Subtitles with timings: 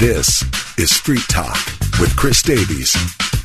[0.00, 0.44] This
[0.78, 1.58] is Street Talk
[1.98, 2.94] with Chris Davies,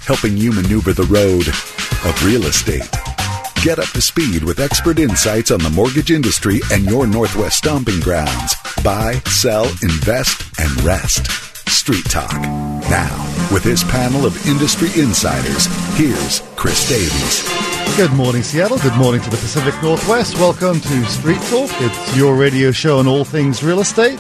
[0.05, 2.87] helping you maneuver the road of real estate.
[3.63, 7.99] Get up to speed with expert insights on the mortgage industry and your Northwest stomping
[8.01, 8.53] grounds.
[8.83, 11.25] Buy, sell, invest, and rest.
[11.71, 12.39] Street Talk.
[12.87, 15.65] Now, with his panel of industry insiders,
[15.97, 17.97] here's Chris Davies.
[17.97, 18.77] Good morning, Seattle.
[18.77, 20.35] Good morning to the Pacific Northwest.
[20.35, 21.71] Welcome to Street Talk.
[21.81, 24.19] It's your radio show on all things real estate.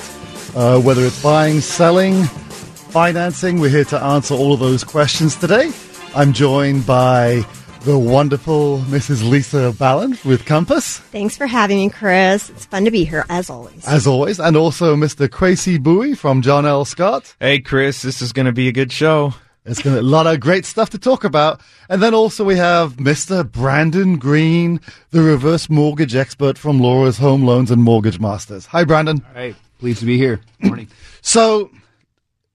[0.55, 5.71] Uh, whether it's buying, selling, financing, we're here to answer all of those questions today.
[6.15, 7.43] I'm joined by
[7.81, 9.27] the wonderful Mrs.
[9.27, 10.99] Lisa Ballant with Compass.
[10.99, 12.51] Thanks for having me, Chris.
[12.51, 13.83] It's fun to be here, as always.
[13.87, 14.39] As always.
[14.39, 15.27] And also Mr.
[15.27, 16.85] Quasey Bowie from John L.
[16.85, 17.35] Scott.
[17.39, 19.33] Hey, Chris, this is going to be a good show.
[19.65, 21.61] It's going to be a lot of great stuff to talk about.
[21.89, 23.49] And then also we have Mr.
[23.49, 28.67] Brandon Green, the reverse mortgage expert from Laura's Home Loans and Mortgage Masters.
[28.67, 29.23] Hi, Brandon.
[29.33, 30.39] Hey, pleased to be here.
[30.61, 30.87] Morning.
[31.21, 31.69] So,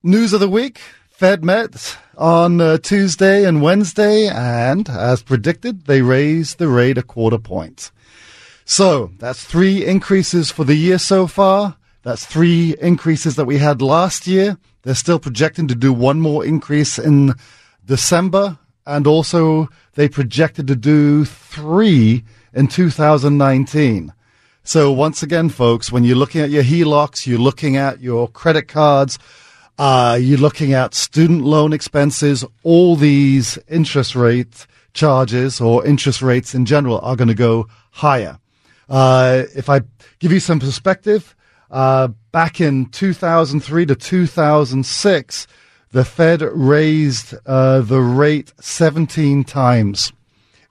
[0.03, 0.81] news of the week.
[1.11, 7.03] Fed met on uh, Tuesday and Wednesday, and as predicted, they raised the rate a
[7.03, 7.91] quarter point.
[8.65, 11.77] So, that's three increases for the year so far.
[12.03, 14.57] That's three increases that we had last year.
[14.81, 17.35] They're still projecting to do one more increase in
[17.85, 24.15] December, and also they projected to do three in 2019.
[24.69, 28.69] So once again, folks, when you're looking at your HELOCs, you're looking at your credit
[28.69, 29.19] cards,
[29.79, 36.55] uh, you're looking at student loan expenses, all these interest rate charges or interest rates
[36.55, 38.39] in general are going to go higher.
[38.91, 39.81] Uh, if I
[40.19, 41.35] give you some perspective,
[41.71, 45.47] uh, back in 2003 to 2006,
[45.93, 50.13] the Fed raised uh, the rate 17 times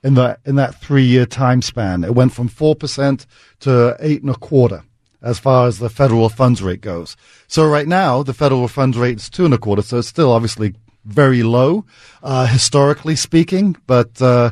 [0.07, 2.03] in that in that three year time span.
[2.03, 3.27] It went from four percent
[3.59, 4.83] to eight and a quarter
[5.21, 7.17] as far as the federal funds rate goes.
[7.47, 9.81] So right now, the federal funds rate is two and a quarter.
[9.81, 11.85] So it's still obviously very low,
[12.23, 13.75] uh, historically speaking.
[13.87, 14.51] But uh,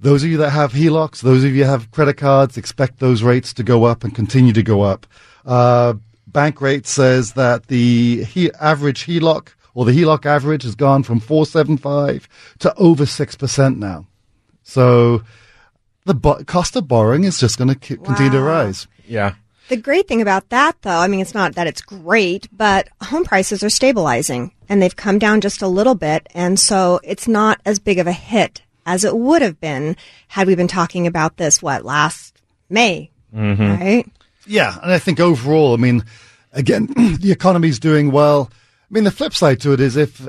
[0.00, 3.52] those of you that have HELOCs, those of you have credit cards, expect those rates
[3.54, 5.06] to go up and continue to go up.
[5.44, 5.94] Uh,
[6.26, 11.20] bank rate says that the he- average HELOC or the HELOC average has gone from
[11.20, 12.28] 475
[12.60, 14.06] to over 6% now.
[14.62, 15.22] So
[16.04, 18.86] the bo- cost of borrowing is just going to continue to rise.
[19.06, 19.34] Yeah.
[19.68, 23.24] The great thing about that, though, I mean, it's not that it's great, but home
[23.24, 26.26] prices are stabilizing and they've come down just a little bit.
[26.34, 29.96] And so it's not as big of a hit as it would have been
[30.28, 33.62] had we been talking about this, what, last May, mm-hmm.
[33.62, 34.06] right?
[34.46, 36.04] Yeah, and I think overall, I mean,
[36.52, 36.86] again,
[37.20, 38.50] the economy's doing well.
[38.52, 40.28] I mean, the flip side to it is if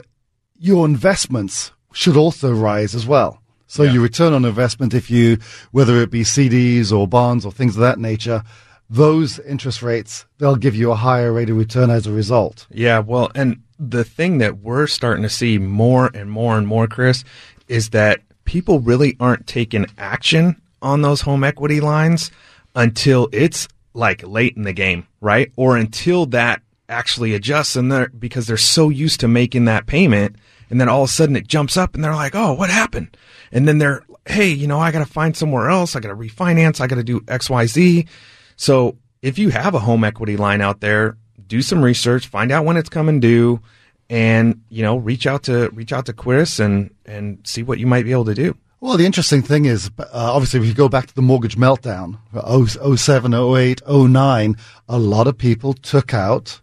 [0.57, 3.42] your investments should also rise as well.
[3.67, 5.37] So your return on investment, if you,
[5.71, 8.43] whether it be CDs or bonds or things of that nature,
[8.89, 12.67] those interest rates, they'll give you a higher rate of return as a result.
[12.69, 12.99] Yeah.
[12.99, 17.23] Well, and the thing that we're starting to see more and more and more, Chris,
[17.67, 22.29] is that people really aren't taking action on those home equity lines
[22.75, 25.51] until it's like late in the game, right?
[25.55, 30.35] Or until that actually adjusts and they're because they're so used to making that payment
[30.73, 33.15] and then all of a sudden it jumps up and they're like, "Oh, what happened?"
[33.51, 35.95] And then they're, "Hey, you know, I got to find somewhere else.
[35.95, 36.81] I got to refinance.
[36.81, 38.07] I got to do XYZ."
[38.55, 42.65] So, if you have a home equity line out there, do some research, find out
[42.65, 43.61] when it's coming due
[44.09, 47.85] and, you know, reach out to reach out to Chris and and see what you
[47.85, 48.57] might be able to do.
[48.79, 52.17] Well, the interesting thing is, uh, obviously, if you go back to the mortgage meltdown,
[52.33, 54.57] oh, 07, 08, 09,
[54.89, 56.61] a lot of people took out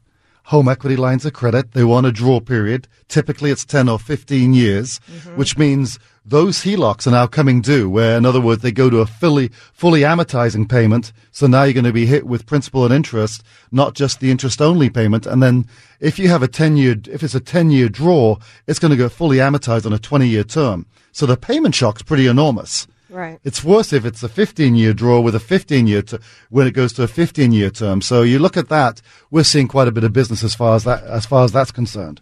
[0.50, 1.70] home equity lines of credit.
[1.72, 2.88] They want a draw period.
[3.06, 5.36] Typically, it's 10 or 15 years, mm-hmm.
[5.36, 8.98] which means those HELOCs are now coming due, where, in other words, they go to
[8.98, 11.12] a fully, fully amortizing payment.
[11.30, 14.60] So now you're going to be hit with principal and interest, not just the interest
[14.60, 15.24] only payment.
[15.24, 15.68] And then
[16.00, 18.36] if you have a 10 year, if it's a 10 year draw,
[18.66, 20.84] it's going to go fully amortized on a 20 year term.
[21.12, 22.88] So the payment shock's pretty enormous.
[23.10, 23.41] Right.
[23.44, 26.72] It's worse if it's a 15 year draw with a 15 year, t- when it
[26.72, 28.00] goes to a 15 year term.
[28.00, 30.84] So you look at that, we're seeing quite a bit of business as far as
[30.84, 32.21] that, as far as that's concerned.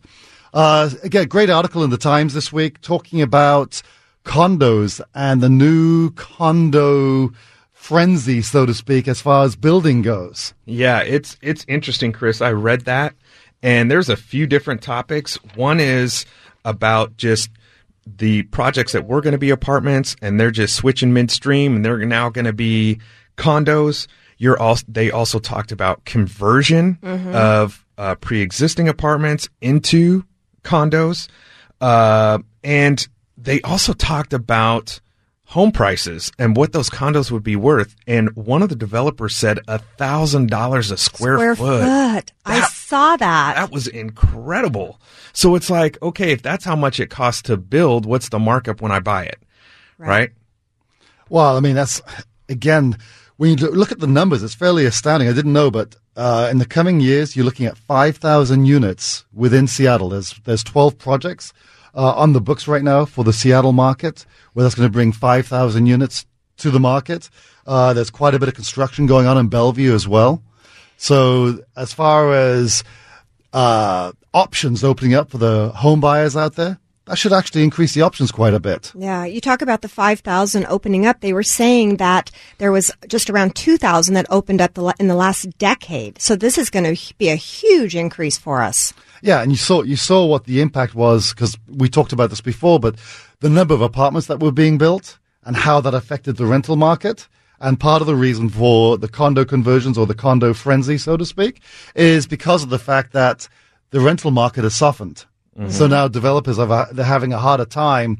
[0.54, 3.82] Uh, again, great article in the Times this week talking about
[4.24, 7.32] condos and the new condo
[7.72, 10.54] frenzy, so to speak, as far as building goes.
[10.66, 12.40] Yeah, it's it's interesting, Chris.
[12.40, 13.14] I read that,
[13.62, 15.36] and there's a few different topics.
[15.54, 16.26] One is
[16.64, 17.50] about just
[18.16, 21.98] the projects that were going to be apartments, and they're just switching midstream, and they're
[22.06, 23.00] now going to be
[23.36, 24.06] condos.
[24.38, 30.24] You're also they also talked about conversion of uh, pre-existing apartments into
[30.62, 31.28] condos,
[31.80, 33.06] uh, and
[33.36, 35.00] they also talked about
[35.44, 37.96] home prices and what those condos would be worth.
[38.06, 41.82] And one of the developers said a thousand dollars a square, Square foot.
[41.82, 42.32] foot.
[42.44, 43.54] I That- saw that.
[43.56, 44.98] That was incredible.
[45.34, 48.80] So it's like, okay, if that's how much it costs to build, what's the markup
[48.80, 49.38] when I buy it?
[49.98, 50.08] Right.
[50.08, 50.30] Right?
[51.28, 52.00] Well, I mean, that's
[52.48, 52.96] again,
[53.36, 55.28] when you look at the numbers, it's fairly astounding.
[55.28, 59.66] I didn't know, but uh, in the coming years, you're looking at 5,000 units within
[59.66, 60.08] Seattle.
[60.08, 61.52] There's there's 12 projects
[61.94, 64.24] uh, on the books right now for the Seattle market,
[64.54, 66.24] where that's going to bring 5,000 units
[66.56, 67.28] to the market.
[67.66, 70.42] Uh, there's quite a bit of construction going on in Bellevue as well.
[70.98, 72.84] So as far as
[73.52, 78.02] uh, options opening up for the home buyers out there, that should actually increase the
[78.02, 78.92] options quite a bit.
[78.94, 81.20] Yeah, you talk about the 5,000 opening up.
[81.20, 85.14] They were saying that there was just around 2,000 that opened up the, in the
[85.14, 86.20] last decade.
[86.20, 88.92] So this is going to be a huge increase for us.
[89.22, 92.42] Yeah, and you saw you saw what the impact was because we talked about this
[92.42, 92.96] before, but
[93.40, 97.26] the number of apartments that were being built and how that affected the rental market.
[97.60, 101.26] And part of the reason for the condo conversions or the condo frenzy, so to
[101.26, 101.60] speak,
[101.94, 103.48] is because of the fact that
[103.90, 105.24] the rental market has softened.
[105.70, 108.18] So now developers are they're having a harder time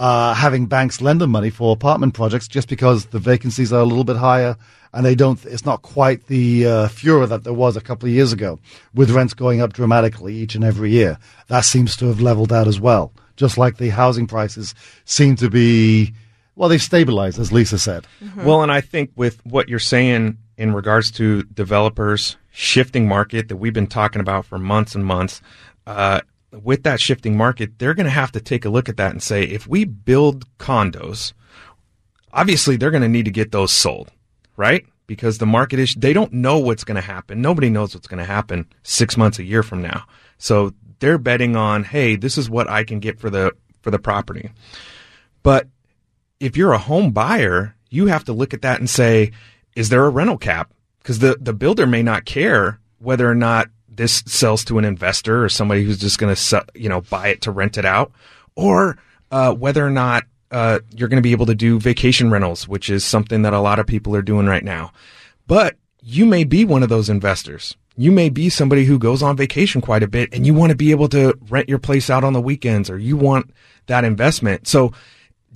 [0.00, 3.84] uh, having banks lend them money for apartment projects just because the vacancies are a
[3.84, 4.56] little bit higher
[4.94, 5.44] and they don't.
[5.44, 8.58] It's not quite the uh, furor that there was a couple of years ago
[8.94, 11.18] with rents going up dramatically each and every year.
[11.48, 13.12] That seems to have leveled out as well.
[13.36, 16.14] Just like the housing prices seem to be,
[16.56, 18.06] well, they've stabilized, as Lisa said.
[18.44, 23.56] Well, and I think with what you're saying in regards to developers shifting market that
[23.56, 25.40] we've been talking about for months and months,
[25.86, 26.20] uh,
[26.52, 29.22] with that shifting market, they're going to have to take a look at that and
[29.22, 31.32] say, if we build condos,
[32.32, 34.10] obviously they're going to need to get those sold,
[34.56, 34.84] right?
[35.06, 37.40] Because the market is, they don't know what's going to happen.
[37.40, 40.04] Nobody knows what's going to happen six months, a year from now.
[40.38, 43.98] So they're betting on, hey, this is what I can get for the, for the
[43.98, 44.50] property.
[45.42, 45.68] But
[46.40, 49.32] if you're a home buyer, you have to look at that and say,
[49.76, 50.72] is there a rental cap?
[50.98, 55.44] Because the, the builder may not care whether or not this sells to an investor
[55.44, 58.12] or somebody who's just going to, you know, buy it to rent it out,
[58.56, 58.98] or
[59.30, 62.90] uh, whether or not uh, you're going to be able to do vacation rentals, which
[62.90, 64.92] is something that a lot of people are doing right now.
[65.46, 67.76] But you may be one of those investors.
[67.96, 70.76] You may be somebody who goes on vacation quite a bit and you want to
[70.76, 73.50] be able to rent your place out on the weekends or you want
[73.86, 74.66] that investment.
[74.66, 74.92] So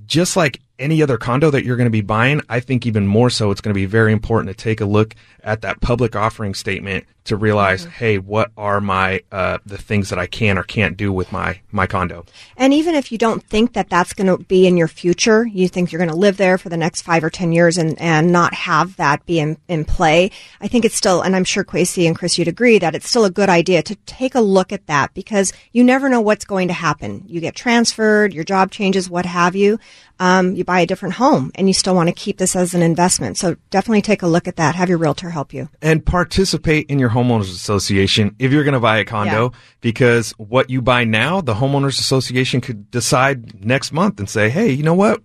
[0.05, 3.29] just like any other condo that you're going to be buying, I think even more
[3.29, 6.53] so, it's going to be very important to take a look at that public offering
[6.53, 7.91] statement to realize, Mm-hmm.
[7.91, 11.59] hey, what are my uh, the things that I can or can't do with my
[11.71, 12.25] my condo?
[12.55, 15.67] And even if you don't think that that's going to be in your future, you
[15.67, 18.31] think you're going to live there for the next five or 10 years and, and
[18.31, 20.31] not have that be in, in play,
[20.61, 23.25] I think it's still, and I'm sure Quasey and Chris, you'd agree that it's still
[23.25, 26.67] a good idea to take a look at that because you never know what's going
[26.67, 27.23] to happen.
[27.27, 29.79] You get transferred, your job changes, what have you.
[30.19, 32.81] Um, you buy a different home and you still want to keep this as an
[32.81, 33.37] investment.
[33.37, 34.73] So definitely take a look at that.
[34.75, 35.67] Have your realtor help you.
[35.81, 39.59] and participate in your homeowners association if you're going to buy a condo Yeah.
[39.81, 44.71] because what you buy now the homeowners association could decide next month and say hey
[44.71, 45.21] you know what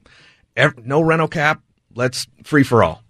[0.84, 1.62] no rental cap
[1.94, 3.02] let's free for all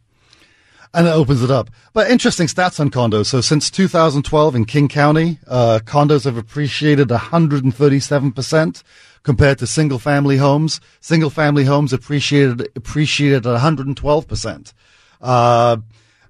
[0.93, 1.71] and it opens it up.
[1.93, 3.27] But interesting stats on condos.
[3.27, 8.83] So since 2012 in King County, uh, condos have appreciated 137%
[9.23, 10.81] compared to single family homes.
[11.01, 14.73] Single family homes appreciated appreciated at 112%.
[15.21, 15.77] Uh,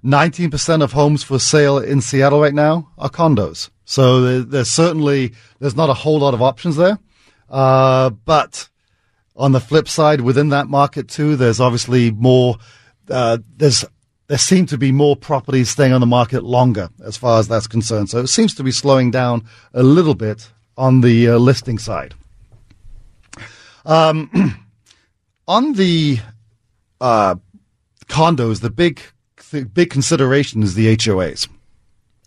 [0.03, 3.69] 19% of homes for sale in Seattle right now are condos.
[3.85, 6.97] So there, there's certainly there's not a whole lot of options there.
[7.49, 8.69] Uh, but
[9.35, 12.57] on the flip side, within that market too, there's obviously more.
[13.09, 13.85] Uh, there's
[14.27, 17.67] there seem to be more properties staying on the market longer, as far as that's
[17.67, 18.09] concerned.
[18.09, 22.15] So it seems to be slowing down a little bit on the uh, listing side.
[23.85, 24.63] Um,
[25.47, 26.19] on the
[26.99, 27.35] uh,
[28.07, 29.01] condos, the big
[29.51, 31.47] the big consideration is the HOAs.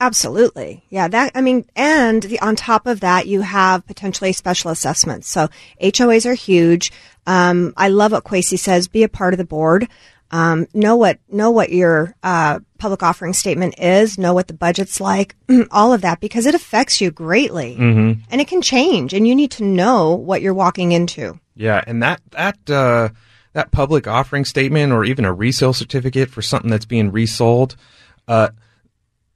[0.00, 0.84] Absolutely.
[0.90, 5.28] Yeah, that I mean and the, on top of that you have potentially special assessments.
[5.28, 5.48] So
[5.80, 6.92] HOAs are huge.
[7.26, 9.88] Um, I love what Quasey says, be a part of the board.
[10.30, 15.00] Um, know what know what your uh, public offering statement is, know what the budget's
[15.00, 15.36] like,
[15.70, 17.76] all of that because it affects you greatly.
[17.78, 18.20] Mm-hmm.
[18.30, 21.38] And it can change and you need to know what you're walking into.
[21.54, 23.08] Yeah and that that uh
[23.52, 27.76] that public offering statement or even a resale certificate for something that's being resold
[28.28, 28.48] uh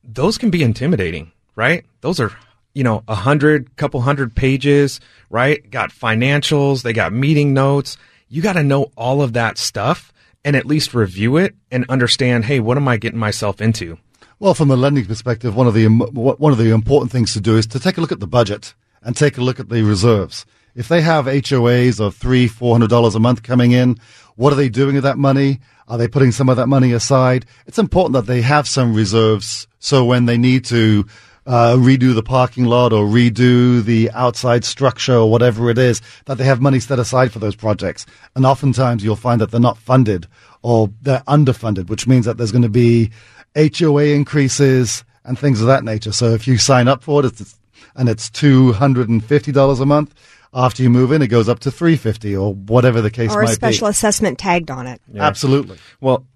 [0.02, 1.84] those can be intimidating right?
[2.00, 2.32] Those are
[2.72, 5.68] you know a hundred couple hundred pages right?
[5.70, 7.98] Got financials they got meeting notes.
[8.28, 10.12] You got to know all of that stuff
[10.44, 13.98] and at least review it and understand hey what am i getting myself into?
[14.38, 17.56] Well, from a lending perspective, one of the one of the important things to do
[17.56, 20.46] is to take a look at the budget and take a look at the reserves.
[20.78, 23.98] If they have HOAs of three, four hundred dollars a month coming in,
[24.36, 25.58] what are they doing with that money?
[25.88, 27.46] Are they putting some of that money aside?
[27.66, 31.04] It's important that they have some reserves so when they need to
[31.48, 36.38] uh, redo the parking lot or redo the outside structure or whatever it is, that
[36.38, 38.06] they have money set aside for those projects.
[38.36, 40.28] And oftentimes you'll find that they're not funded
[40.62, 43.10] or they're underfunded, which means that there's going to be
[43.56, 46.12] HOA increases and things of that nature.
[46.12, 47.58] So if you sign up for it, it's,
[47.96, 50.14] and it's $250 a month,
[50.52, 53.48] after you move in, it goes up to 350 or whatever the case or a
[53.48, 53.90] special be.
[53.90, 55.00] assessment tagged on it.
[55.16, 55.78] Absolutely.
[56.00, 56.26] Well,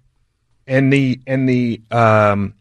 [0.67, 2.53] and the and the um,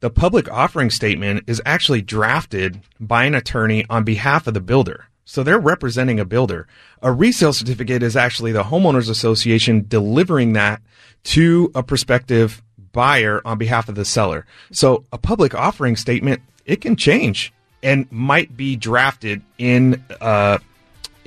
[0.00, 5.06] the public offering statement is actually drafted by an attorney on behalf of the builder.
[5.24, 6.66] So they're representing a builder.
[7.02, 10.80] A resale certificate is actually the homeowners association delivering that
[11.24, 14.46] to a prospective buyer on behalf of the seller.
[14.72, 20.58] So a public offering statement it can change and might be drafted in uh,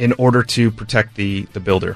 [0.01, 1.95] in order to protect the the builder.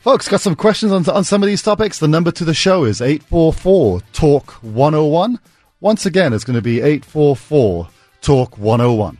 [0.00, 1.98] Folks, got some questions on, on some of these topics.
[1.98, 5.38] The number to the show is 844 Talk 101.
[5.80, 7.88] Once again, it's going to be 844
[8.22, 9.18] Talk 101.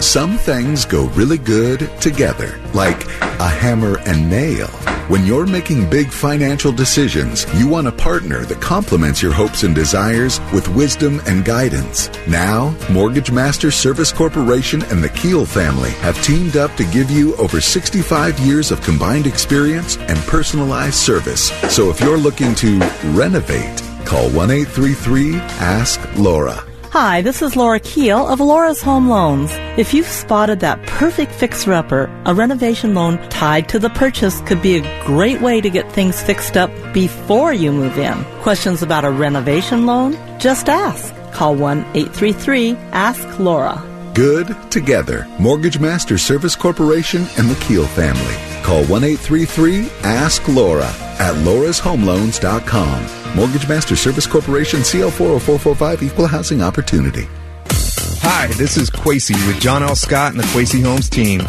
[0.00, 4.68] Some things go really good together, like a hammer and nail.
[5.08, 9.74] When you're making big financial decisions, you want a partner that complements your hopes and
[9.74, 12.10] desires with wisdom and guidance.
[12.28, 17.34] Now, Mortgage Master Service Corporation and the Keel family have teamed up to give you
[17.36, 21.52] over 65 years of combined experience and personalized service.
[21.74, 22.78] So if you're looking to
[23.14, 26.67] renovate, call 1 833 Ask Laura.
[26.90, 29.50] Hi, this is Laura Keel of Laura's Home Loans.
[29.78, 34.76] If you've spotted that perfect fixer-upper, a renovation loan tied to the purchase could be
[34.76, 38.24] a great way to get things fixed up before you move in.
[38.40, 40.16] Questions about a renovation loan?
[40.40, 41.14] Just ask.
[41.30, 44.12] Call 1-833-ASK-LAURA.
[44.14, 45.26] Good together.
[45.38, 48.36] Mortgage Master Service Corporation and the Keel family.
[48.64, 53.17] Call 1 833 Ask Laura at laurashomeloans.com.
[53.34, 57.28] Mortgage Master Service Corporation, CL 40445, Equal Housing Opportunity.
[57.70, 59.96] Hi, this is Quasey with John L.
[59.96, 61.40] Scott and the Quasey Homes team.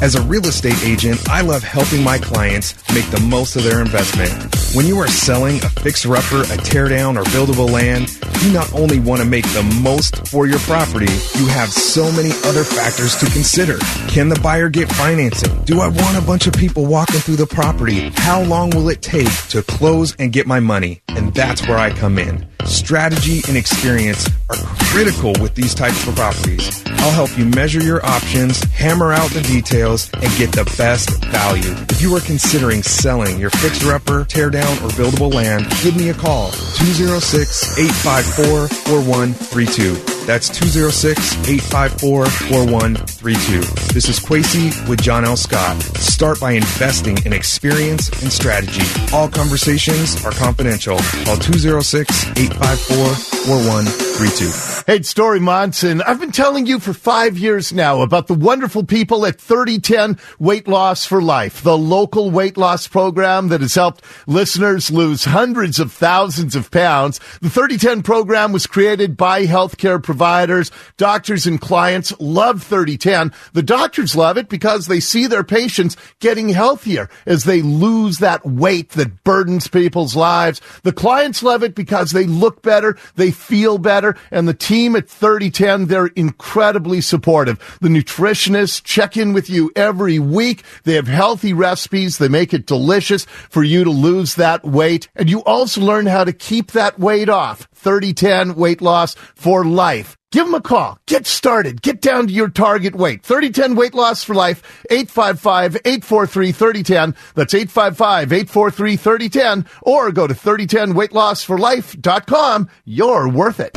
[0.00, 3.80] As a real estate agent, I love helping my clients make the most of their
[3.80, 4.30] investment.
[4.74, 8.08] When you are selling a fixer-upper, a teardown, or buildable land,
[8.42, 12.30] you not only want to make the most for your property, you have so many
[12.44, 13.78] other factors to consider.
[14.08, 15.64] Can the buyer get financing?
[15.64, 18.10] Do I want a bunch of people walking through the property?
[18.14, 21.02] How long will it take to close and get my money?
[21.08, 22.46] And that's where I come in.
[22.68, 24.56] Strategy and experience are
[24.90, 26.82] critical with these types of properties.
[26.86, 31.74] I'll help you measure your options, hammer out the details, and get the best value.
[31.88, 36.10] If you are considering selling your fixer upper, tear down, or buildable land, give me
[36.10, 40.17] a call 206 854 4132.
[40.28, 43.60] That's 206 854 4132.
[43.94, 45.38] This is Quasey with John L.
[45.38, 45.80] Scott.
[45.96, 48.84] Start by investing in experience and strategy.
[49.14, 50.98] All conversations are confidential.
[51.24, 53.14] Call 206 854
[53.46, 54.84] 4132.
[54.86, 56.02] Hey, Story Monson.
[56.02, 60.68] I've been telling you for five years now about the wonderful people at 3010 Weight
[60.68, 65.90] Loss for Life, the local weight loss program that has helped listeners lose hundreds of
[65.90, 67.18] thousands of pounds.
[67.40, 70.17] The 3010 program was created by healthcare providers.
[70.18, 73.32] Providers, doctors and clients love 3010.
[73.52, 78.44] The doctors love it because they see their patients getting healthier as they lose that
[78.44, 80.60] weight that burdens people's lives.
[80.82, 85.08] The clients love it because they look better, they feel better, and the team at
[85.08, 87.78] 3010, they're incredibly supportive.
[87.80, 90.64] The nutritionists check in with you every week.
[90.82, 92.18] They have healthy recipes.
[92.18, 95.08] They make it delicious for you to lose that weight.
[95.14, 97.68] And you also learn how to keep that weight off.
[97.78, 100.07] 3010 weight loss for life.
[100.30, 100.98] Give them a call.
[101.06, 101.80] Get started.
[101.80, 103.22] Get down to your target weight.
[103.22, 104.84] 3010 weight loss for life.
[104.90, 107.16] 855-843-3010.
[107.34, 109.66] That's 855-843-3010.
[109.82, 112.68] Or go to 3010weightlossforlife.com.
[112.84, 113.74] You're worth it.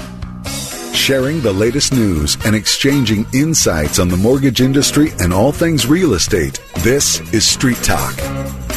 [0.93, 6.15] Sharing the latest news and exchanging insights on the mortgage industry and all things real
[6.15, 6.59] estate.
[6.79, 8.13] This is Street Talk.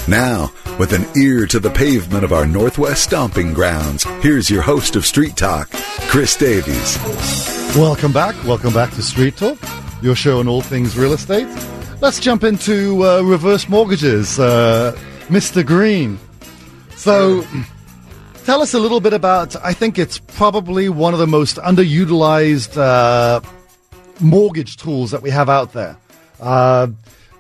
[0.07, 4.97] Now, with an ear to the pavement of our Northwest stomping grounds, here's your host
[4.97, 5.71] of Street Talk,
[6.09, 6.99] Chris Davies.
[7.75, 8.35] Welcome back.
[8.45, 9.59] Welcome back to Street Talk,
[10.03, 11.49] your show on all things real estate.
[12.03, 14.39] Let's jump into uh, reverse mortgages.
[14.39, 14.95] Uh,
[15.29, 15.65] Mr.
[15.65, 16.19] Green.
[16.97, 17.47] So,
[18.45, 22.77] tell us a little bit about, I think it's probably one of the most underutilized
[22.77, 23.41] uh,
[24.21, 25.97] mortgage tools that we have out there.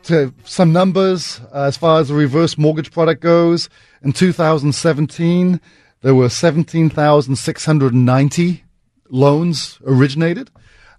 [0.04, 3.70] To some numbers uh, as far as the reverse mortgage product goes,
[4.02, 5.60] in 2017,
[6.02, 8.64] there were 17,690
[9.08, 10.50] loans originated.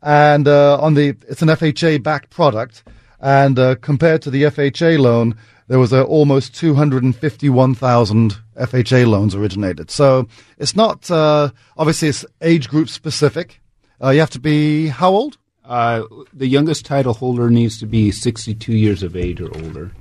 [0.02, 2.84] And uh, on the, it's an FHA backed product.
[3.20, 5.36] And uh, compared to the FHA loan,
[5.68, 9.92] there was uh, almost 251,000 FHA loans originated.
[9.92, 13.62] So it's not, uh, obviously, it's age group specific.
[14.02, 15.38] Uh, you have to be how old?
[15.66, 16.04] Uh,
[16.34, 19.92] the youngest title holder needs to be 62 years of age or older.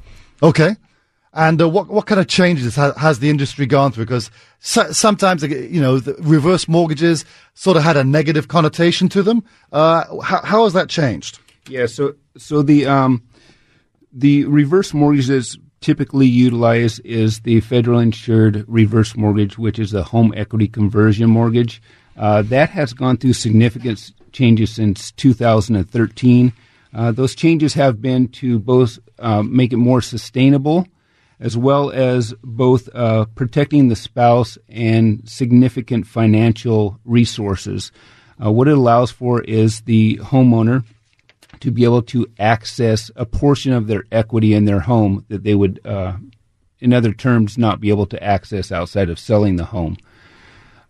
[0.42, 0.76] Okay.
[1.32, 4.04] And uh, what what kind of changes ha- has the industry gone through?
[4.04, 4.30] Because
[4.60, 9.42] so- sometimes you know the reverse mortgages sort of had a negative connotation to them.
[9.72, 11.40] Uh, how, how has that changed?
[11.68, 13.22] Yeah, so so the um,
[14.12, 20.32] the reverse mortgages typically utilized is the federal insured reverse mortgage, which is a home
[20.36, 21.82] equity conversion mortgage.
[22.16, 26.52] Uh, that has gone through significant changes since 2013.
[26.92, 30.86] Uh, those changes have been to both uh, make it more sustainable
[31.40, 37.90] as well as both uh, protecting the spouse and significant financial resources.
[38.42, 40.84] Uh, what it allows for is the homeowner
[41.60, 45.54] to be able to access a portion of their equity in their home that they
[45.54, 46.14] would, uh,
[46.80, 49.96] in other terms, not be able to access outside of selling the home.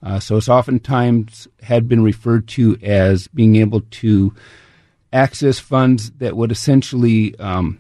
[0.05, 4.35] Uh, so it's oftentimes had been referred to as being able to
[5.13, 7.79] access funds that would essentially um,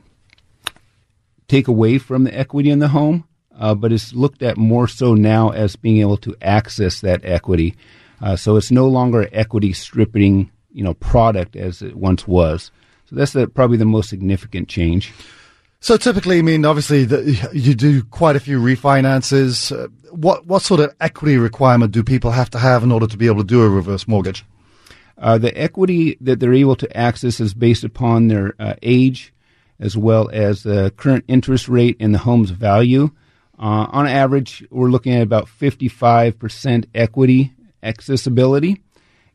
[1.49, 3.29] take away from the equity in the home,
[3.59, 7.75] uh, but it's looked at more so now as being able to access that equity.
[8.23, 12.71] Uh, so it's no longer equity stripping, you know, product as it once was.
[13.11, 15.13] So that's the, probably the most significant change.
[15.85, 19.71] So typically, I mean, obviously, the, you do quite a few refinances.
[19.71, 23.19] Uh, what what sort of equity requirement do people have to have in order to
[23.19, 24.47] be able to do a reverse mortgage?
[25.19, 29.35] Uh, the equity that they're able to access is based upon their uh, age,
[29.79, 33.11] as well as the current interest rate and the home's value.
[33.59, 38.81] Uh, on average, we're looking at about 55% equity accessibility.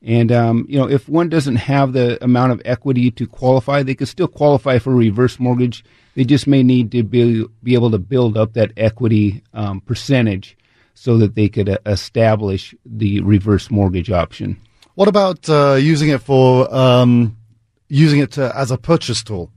[0.01, 3.95] And, um, you know, if one doesn't have the amount of equity to qualify, they
[3.95, 5.83] could still qualify for a reverse mortgage.
[6.19, 10.57] They just may need to be, be able to build up that equity um, percentage
[10.93, 14.59] so that they could uh, establish the reverse mortgage option.
[14.95, 17.37] What about uh, using it for um,
[17.87, 19.49] using it to, as a purchase tool?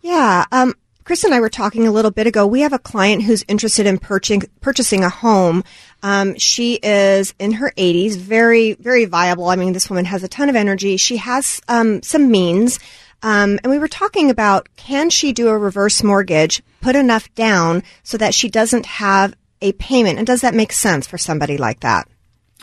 [0.00, 0.44] Yeah.
[0.50, 2.48] Um, Chris and I were talking a little bit ago.
[2.48, 5.62] We have a client who's interested in purchasing purchasing a home.
[6.02, 9.46] Um, she is in her 80s, very very viable.
[9.46, 10.96] I mean, this woman has a ton of energy.
[10.96, 12.80] She has um, some means,
[13.22, 17.82] um, and we were talking about can she do a reverse mortgage, put enough down
[18.02, 21.80] so that she doesn't have a payment, and does that make sense for somebody like
[21.80, 22.08] that?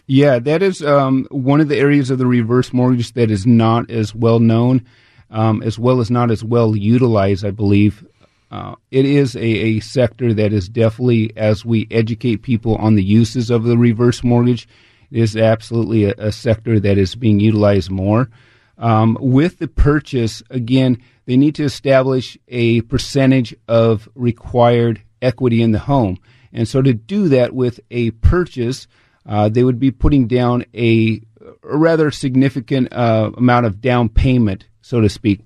[0.08, 3.90] Yeah, that is um, one of the areas of the reverse mortgage that is not
[3.90, 4.86] as well known
[5.32, 8.06] um, as well as not as well utilized, I believe.
[8.52, 13.04] Uh, it is a, a sector that is definitely, as we educate people on the
[13.04, 14.68] uses of the reverse mortgage,
[15.12, 18.30] is absolutely a, a sector that is being utilized more.
[18.78, 25.72] Um, with the purchase, again, they need to establish a percentage of required equity in
[25.72, 26.20] the home.
[26.52, 28.88] And so to do that with a purchase,
[29.26, 31.22] uh, they would be putting down a,
[31.64, 35.40] a rather significant uh, amount of down payment so to speak.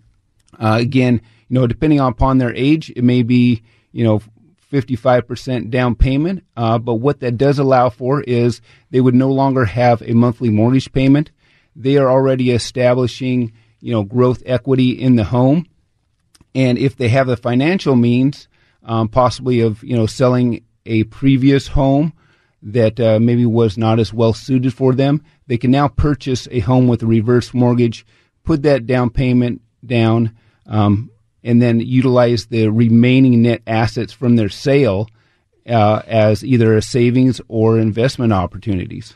[0.59, 3.63] Uh, again, you know, depending upon their age, it may be,
[3.93, 4.21] you know,
[4.69, 6.43] 55% down payment.
[6.57, 8.59] Uh, but what that does allow for is
[8.91, 11.31] they would no longer have a monthly mortgage payment.
[11.79, 15.65] They are already establishing, you know, growth equity in the home.
[16.53, 18.47] And if they have the financial means,
[18.83, 22.13] um, possibly of, you know, selling a previous home
[22.61, 26.59] that uh, maybe was not as well suited for them, they can now purchase a
[26.59, 28.05] home with a reverse mortgage
[28.49, 31.11] put that down payment down, um,
[31.43, 35.07] and then utilize the remaining net assets from their sale
[35.67, 39.13] uh, as either a savings or investment opportunities.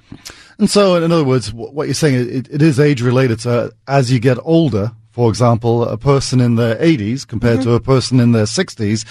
[0.57, 3.41] And so, in other words, what you're saying it, it is age related.
[3.41, 7.69] So, as you get older, for example, a person in their 80s compared mm-hmm.
[7.69, 9.05] to a person in their 60s,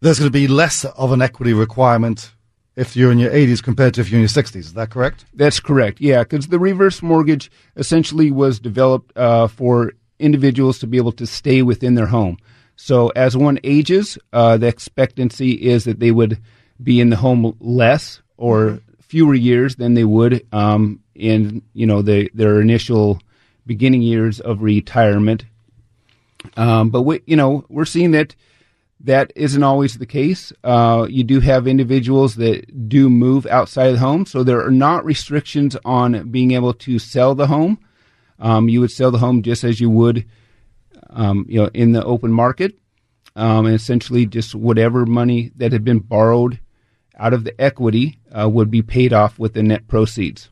[0.00, 2.32] there's going to be less of an equity requirement
[2.76, 4.56] if you're in your 80s compared to if you're in your 60s.
[4.56, 5.24] Is that correct?
[5.34, 6.00] That's correct.
[6.00, 11.26] Yeah, because the reverse mortgage essentially was developed uh, for individuals to be able to
[11.26, 12.38] stay within their home.
[12.82, 16.40] So as one ages, uh, the expectancy is that they would
[16.82, 22.00] be in the home less or fewer years than they would um, in you know
[22.00, 23.20] the, their initial
[23.66, 25.44] beginning years of retirement.
[26.56, 28.34] Um, but we, you know, we're seeing that
[29.00, 30.50] that isn't always the case.
[30.64, 34.70] Uh, you do have individuals that do move outside of the home, so there are
[34.70, 37.78] not restrictions on being able to sell the home.
[38.38, 40.24] Um, you would sell the home just as you would,
[41.10, 42.78] um, you know, in the open market,
[43.36, 46.60] um, and essentially just whatever money that had been borrowed
[47.18, 50.48] out of the equity uh, would be paid off with the net proceeds.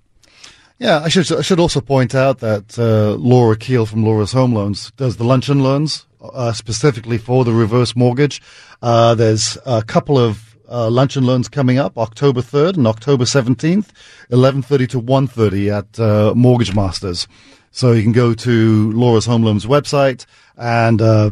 [0.79, 4.55] Yeah, I should I should also point out that uh, Laura Keel from Laura's Home
[4.55, 8.41] Loans does the luncheon loans uh, specifically for the reverse mortgage.
[8.81, 13.25] Uh, there's a couple of uh, lunch and learns coming up October 3rd and October
[13.25, 13.89] 17th,
[14.31, 17.27] 11:30 to 1:30 at uh, Mortgage Masters.
[17.71, 20.27] So you can go to Laura's Home Loans website
[20.59, 21.31] and uh,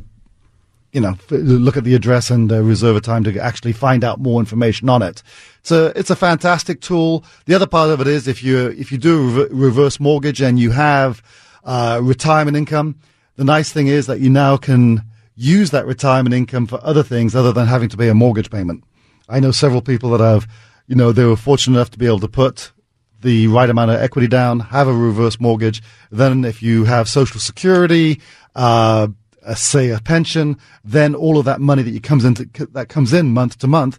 [0.93, 4.05] you know f- look at the address and uh, reserve a time to actually find
[4.05, 5.23] out more information on it.
[5.71, 7.25] A it's a fantastic tool.
[7.45, 10.59] The other part of it is if you if you do re- reverse mortgage and
[10.59, 11.23] you have
[11.65, 12.97] uh, retirement income,
[13.35, 15.03] the nice thing is that you now can
[15.35, 18.83] use that retirement income for other things other than having to pay a mortgage payment.
[19.29, 20.49] I know several people that have,
[20.87, 22.73] you know, they were fortunate enough to be able to put
[23.27, 25.83] the right amount of equity down, have a reverse mortgage.
[26.13, 28.21] Then, if you have Social Security,
[28.55, 29.09] uh,
[29.43, 33.35] a, say a pension, then all of that money that comes into that comes in
[33.35, 33.99] month to month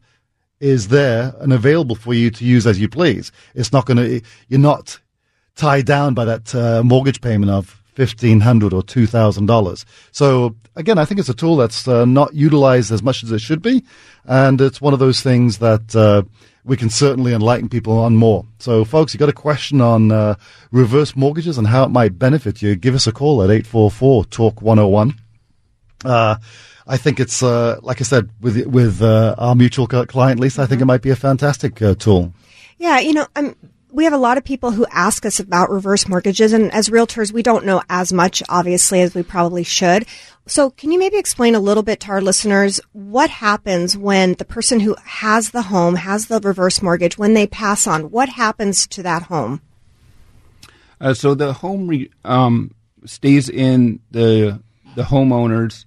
[0.61, 3.33] is there and available for you to use as you please.
[3.53, 4.21] It's not going to.
[4.47, 4.97] You're not
[5.55, 9.85] tied down by that uh, mortgage payment of fifteen hundred or two thousand dollars.
[10.11, 13.41] So again, I think it's a tool that's uh, not utilized as much as it
[13.41, 13.83] should be,
[14.25, 16.21] and it's one of those things that uh,
[16.63, 18.45] we can certainly enlighten people on more.
[18.59, 20.35] So, folks, you got a question on uh,
[20.71, 22.75] reverse mortgages and how it might benefit you?
[22.75, 25.15] Give us a call at eight four four talk one hundred one.
[26.05, 26.35] Uh,
[26.85, 30.61] I think it's uh, like I said with with uh, our mutual client Lisa.
[30.61, 32.31] I think it might be a fantastic uh, tool.
[32.77, 33.55] Yeah, you know, I'm
[33.91, 37.31] we have a lot of people who ask us about reverse mortgages, and as realtors,
[37.31, 40.05] we don't know as much, obviously, as we probably should.
[40.45, 44.45] So, can you maybe explain a little bit to our listeners what happens when the
[44.45, 48.11] person who has the home, has the reverse mortgage, when they pass on?
[48.11, 49.61] What happens to that home?
[50.99, 52.73] Uh, so, the home re- um,
[53.05, 54.61] stays in the
[54.95, 55.85] the homeowner's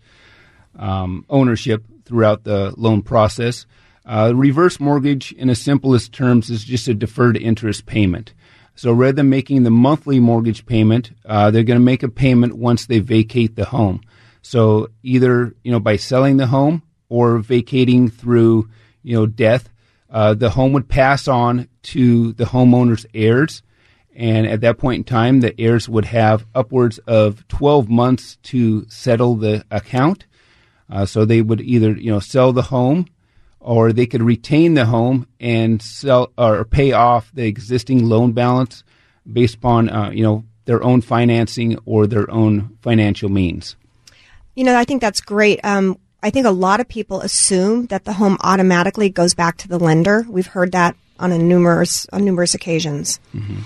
[0.79, 3.67] um, ownership throughout the loan process.
[4.07, 8.33] Uh, reverse mortgage, in the simplest terms, is just a deferred interest payment.
[8.75, 12.57] So rather than making the monthly mortgage payment, uh, they're going to make a payment
[12.57, 14.01] once they vacate the home.
[14.43, 18.71] So either you know by selling the home or vacating through
[19.03, 19.69] you know death,
[20.09, 23.63] uh, the home would pass on to the homeowner's heirs,
[24.15, 28.89] and at that point in time, the heirs would have upwards of 12 months to
[28.89, 30.25] settle the account.
[30.89, 33.07] Uh, so they would either you know sell the home
[33.61, 38.83] or they could retain the home and sell or pay off the existing loan balance
[39.31, 43.77] based upon uh, you know their own financing or their own financial means.
[44.55, 45.61] You know, I think that's great.
[45.65, 49.69] Um, I think a lot of people assume that the home automatically goes back to
[49.69, 50.25] the lender.
[50.29, 53.21] We've heard that on a numerous on numerous occasions.
[53.35, 53.61] Mm-hmm.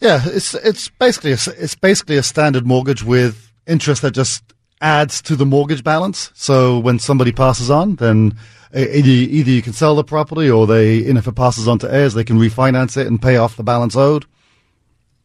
[0.00, 4.42] Yeah, it's it's basically a, it's basically a standard mortgage with interest that just
[4.80, 6.32] adds to the mortgage balance.
[6.34, 8.36] So when somebody passes on, then
[8.74, 11.92] either, either you can sell the property or they, and if it passes on to
[11.92, 14.26] heirs, they can refinance it and pay off the balance owed.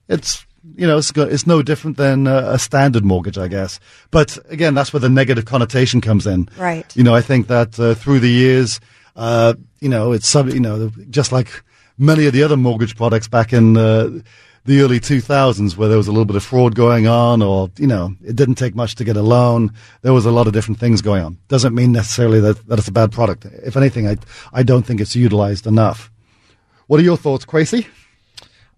[0.10, 3.80] It's, you know, it's, it's no different than a, a standard mortgage, I guess.
[4.12, 6.50] But again, that's where the negative connotation comes in.
[6.58, 6.96] Right.
[6.96, 8.80] You know, I think that uh, through the years,
[9.16, 11.64] uh, you know, it's, you know, just like
[11.98, 14.20] many of the other mortgage products back in, uh,
[14.68, 17.88] the early 2000s where there was a little bit of fraud going on or, you
[17.88, 19.72] know, it didn't take much to get a loan.
[20.02, 21.38] There was a lot of different things going on.
[21.48, 23.46] Doesn't mean necessarily that, that it's a bad product.
[23.46, 24.18] If anything, I,
[24.52, 26.12] I don't think it's utilized enough.
[26.88, 27.88] What are your thoughts, Quasey?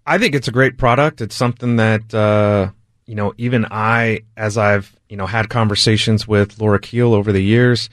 [0.06, 1.20] I think it's a great product.
[1.20, 2.70] It's something that, uh,
[3.06, 7.42] you know, even I, as I've, you know, had conversations with Laura Keel over the
[7.42, 7.90] years,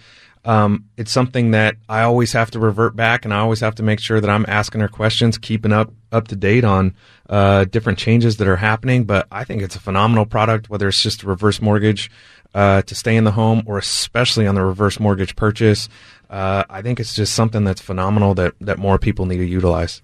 [0.48, 3.84] um, it's something that I always have to revert back, and I always have to
[3.84, 6.96] make sure that I'm asking her questions, keeping up up to date on
[7.30, 9.04] uh, different changes that are happening.
[9.04, 12.10] But I think it's a phenomenal product, whether it's just a reverse mortgage
[12.56, 15.90] uh, to stay in the home, or especially on the reverse mortgage purchase.
[16.30, 20.02] Uh, I think it's just something that's phenomenal that that more people need to utilize.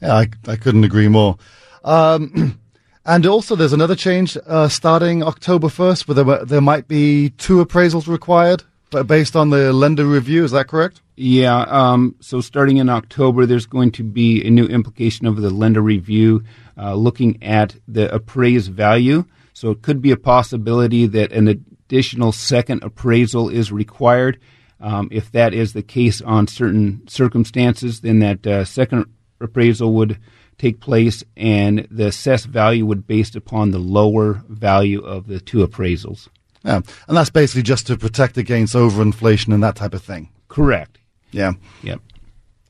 [0.00, 1.36] Yeah, I, I couldn't agree more.
[1.84, 2.58] Um,
[3.04, 7.62] and also, there's another change uh, starting October 1st, where there, there might be two
[7.62, 8.62] appraisals required
[9.06, 10.44] based on the lender review.
[10.44, 11.00] Is that correct?
[11.16, 11.60] Yeah.
[11.62, 15.80] Um, so starting in October, there's going to be a new implication of the lender
[15.80, 16.44] review
[16.76, 19.24] uh, looking at the appraised value.
[19.52, 24.38] So it could be a possibility that an additional second appraisal is required.
[24.80, 29.06] Um, if that is the case on certain circumstances, then that uh, second
[29.40, 30.18] appraisal would
[30.58, 35.66] take place and the assessed value would based upon the lower value of the two
[35.66, 36.28] appraisals.
[36.64, 40.28] Yeah, and that's basically just to protect against overinflation and that type of thing.
[40.48, 40.98] Correct.
[41.30, 41.52] Yeah.
[41.82, 42.00] Yep.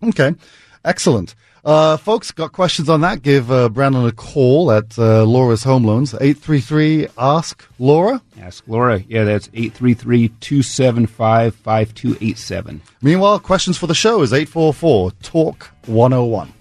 [0.09, 0.35] Okay.
[0.85, 1.35] Excellent.
[1.65, 3.23] Uh, folks, got questions on that?
[3.23, 8.23] Give uh, Brandon a call at uh, Laura's Home Loans, 833 Ask Laura.
[8.41, 9.03] Ask Laura.
[9.09, 12.81] Yeah, that's 833 275 5287.
[13.03, 16.53] Meanwhile, questions for the show is 844 Talk 101.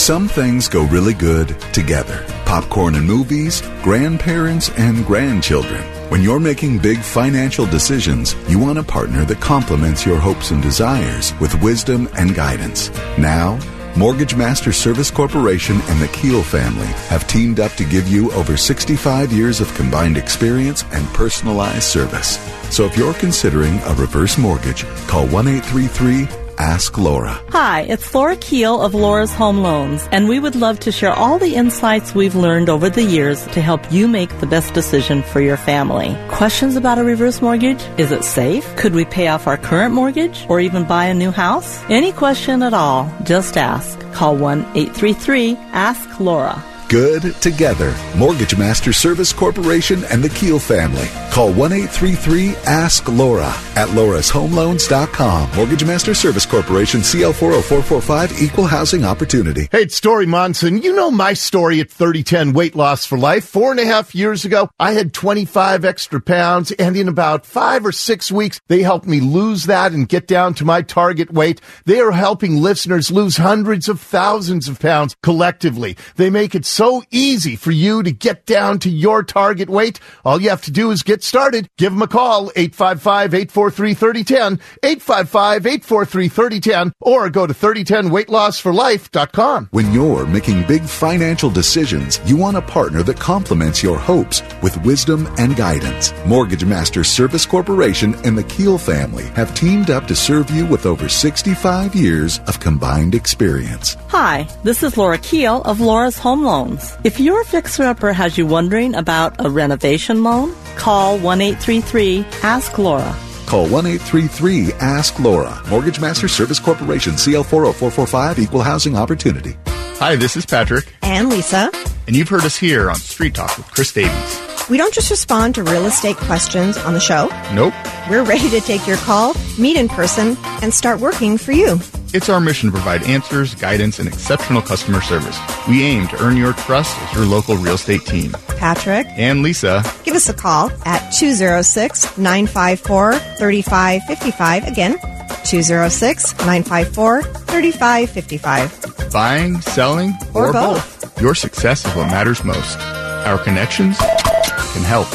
[0.00, 2.24] Some things go really good together.
[2.46, 5.82] Popcorn and movies, grandparents and grandchildren.
[6.08, 10.62] When you're making big financial decisions, you want a partner that complements your hopes and
[10.62, 12.88] desires with wisdom and guidance.
[13.18, 13.58] Now,
[13.94, 18.56] Mortgage Master Service Corporation and the Keel family have teamed up to give you over
[18.56, 22.38] 65 years of combined experience and personalized service.
[22.74, 27.42] So if you're considering a reverse mortgage, call 1 833 Ask Laura.
[27.48, 31.38] Hi, it's Laura Keel of Laura's Home Loans, and we would love to share all
[31.38, 35.40] the insights we've learned over the years to help you make the best decision for
[35.40, 36.14] your family.
[36.28, 37.80] Questions about a reverse mortgage?
[37.96, 38.76] Is it safe?
[38.76, 41.82] Could we pay off our current mortgage or even buy a new house?
[41.88, 43.98] Any question at all, just ask.
[44.12, 46.62] Call 1 833 Ask Laura.
[46.90, 47.94] Good together.
[48.16, 51.06] Mortgage Master Service Corporation and the Keel family.
[51.30, 55.50] Call 1 833 Ask Laura at laurashomeloans.com.
[55.54, 59.68] Mortgage Master Service Corporation, CL 40445, Equal Housing Opportunity.
[59.70, 60.82] Hey, it's Story Monson.
[60.82, 63.44] You know my story at 3010 Weight Loss for Life.
[63.44, 67.86] Four and a half years ago, I had 25 extra pounds, and in about five
[67.86, 71.60] or six weeks, they helped me lose that and get down to my target weight.
[71.84, 75.96] They are helping listeners lose hundreds of thousands of pounds collectively.
[76.16, 76.79] They make it so
[77.10, 80.00] easy for you to get down to your target weight.
[80.24, 81.68] All you have to do is get started.
[81.76, 89.68] Give them a call, 855-843-3010, 855-843-3010, or go to 3010weightlossforlife.com.
[89.72, 94.82] When you're making big financial decisions, you want a partner that complements your hopes with
[94.82, 96.14] wisdom and guidance.
[96.24, 100.86] Mortgage Master Service Corporation and the Keel family have teamed up to serve you with
[100.86, 103.98] over 65 years of combined experience.
[104.08, 106.96] Hi, this is Laura Keel of Laura's Home Loans.
[107.04, 113.14] If your fixer-upper has you wondering about a renovation loan, call 1-833 Ask Laura.
[113.46, 115.60] Call 1 833 Ask Laura.
[115.68, 119.56] Mortgage Master Service Corporation, CL 40445, Equal Housing Opportunity.
[119.66, 121.70] Hi, this is Patrick, And Lisa,
[122.06, 124.40] and you've heard us here on Street Talk with Chris Davies.
[124.70, 127.26] we don't just respond to real estate questions on the show.
[127.52, 127.74] Nope.
[128.08, 131.78] We're ready to take your call, meet in person, and start working for you.
[132.12, 135.38] It's our mission to provide answers, guidance, and exceptional customer service.
[135.68, 138.32] We aim to earn your trust as your local real estate team.
[138.58, 144.66] Patrick, And Lisa, give us a call at 206 954 3555.
[144.66, 144.98] Again,
[145.44, 149.12] 206 954 3555.
[149.12, 151.20] buying, selling, Or both.
[151.20, 152.76] Your success is what matters most.
[153.24, 155.06] Our connections can help.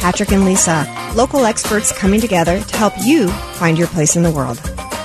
[0.00, 0.84] Patrick and Lisa,
[1.16, 4.60] local experts coming together to help you find your place in the world.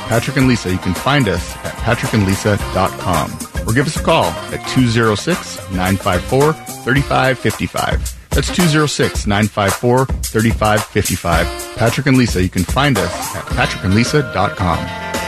[0.10, 4.68] Patrick and Lisa, you can find us at patrickandlisa.com or give us a call at
[4.70, 8.30] 206 954 3555.
[8.32, 11.78] That's 206 954 3555.
[11.78, 15.19] Patrick and Lisa, you can find us at patrickandlisa.com.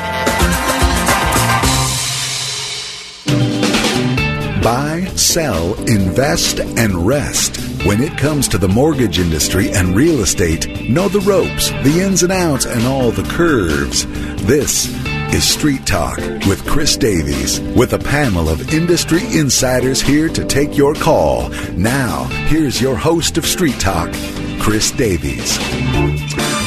[4.61, 7.57] Buy, sell, invest, and rest.
[7.83, 12.21] When it comes to the mortgage industry and real estate, know the ropes, the ins
[12.21, 14.05] and outs, and all the curves.
[14.45, 14.87] This
[15.33, 20.77] is Street Talk with Chris Davies, with a panel of industry insiders here to take
[20.77, 21.49] your call.
[21.71, 24.13] Now, here's your host of Street Talk,
[24.59, 25.57] Chris Davies.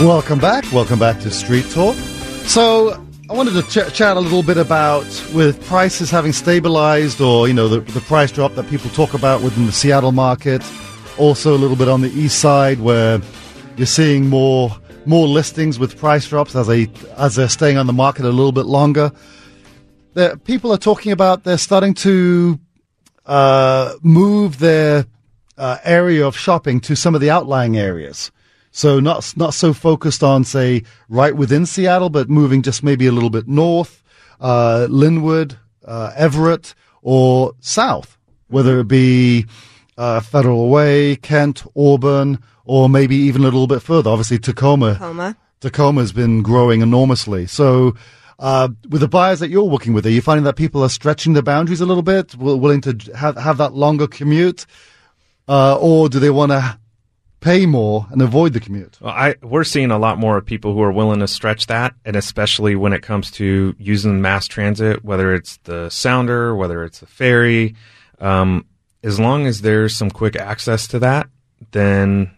[0.01, 0.65] Welcome back.
[0.73, 1.95] Welcome back to Street Talk.
[2.47, 3.04] So,
[3.35, 7.53] I wanted to ch- chat a little bit about with prices having stabilized or, you
[7.53, 10.63] know, the, the price drop that people talk about within the Seattle market.
[11.19, 13.21] Also, a little bit on the east side where
[13.77, 14.71] you're seeing more
[15.05, 18.53] more listings with price drops as they as they're staying on the market a little
[18.53, 19.11] bit longer.
[20.13, 22.61] The, people are talking about they're starting to
[23.27, 25.07] uh, move their
[25.59, 28.31] uh, area of shopping to some of the outlying areas.
[28.77, 33.13] So not not so focused on say right within Seattle, but moving just maybe a
[33.13, 34.03] little bit north,
[34.41, 39.47] uh, Lynnwood, uh, Everett, or south, whether it be
[39.97, 44.11] uh, Federal Way, Kent, Auburn, or maybe even a little bit further.
[44.11, 44.95] Obviously, Tacoma.
[44.95, 45.37] Tacoma.
[45.61, 47.47] Tacoma's been growing enormously.
[47.47, 47.95] So,
[48.41, 51.35] uh, with the buyers that you're working with, are you finding that people are stretching
[51.35, 54.67] the boundaries a little bit, willing to have have that longer commute,
[55.47, 56.77] uh, or do they want to
[57.45, 58.97] pay more and avoid the commute?
[59.01, 61.95] Well, I we're seeing a lot more of people who are willing to stretch that,
[62.05, 67.01] and especially when it comes to using mass transit, whether it's the Sounder, whether it's
[67.01, 67.75] the ferry,
[68.21, 68.65] um,
[69.03, 71.29] as long as there's some quick access to that,
[71.73, 72.31] then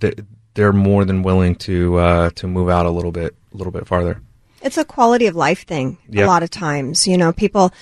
[0.00, 0.18] th-
[0.54, 3.86] they're more than willing to uh, to move out a little bit, a little bit
[3.86, 4.20] farther.
[4.62, 6.24] It's a quality of life thing Yep.
[6.24, 7.06] a lot of times.
[7.06, 7.72] You know, people,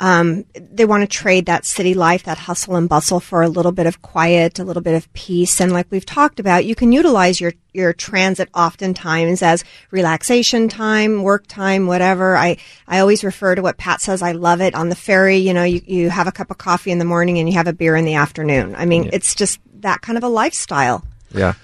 [0.00, 3.72] um, they want to trade that city life, that hustle and bustle for a little
[3.72, 5.60] bit of quiet, a little bit of peace.
[5.60, 11.22] And like we've talked about, you can utilize your, your transit oftentimes as relaxation time,
[11.22, 12.36] work time, whatever.
[12.36, 14.22] I, I always refer to what Pat says.
[14.22, 15.38] I love it on the ferry.
[15.38, 17.66] You know, you, you have a cup of coffee in the morning and you have
[17.66, 18.76] a beer in the afternoon.
[18.76, 21.04] I mean, it's just that kind of a lifestyle.
[21.32, 21.54] Yeah.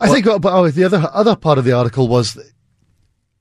[0.00, 2.38] I think uh, but, oh, the other other part of the article was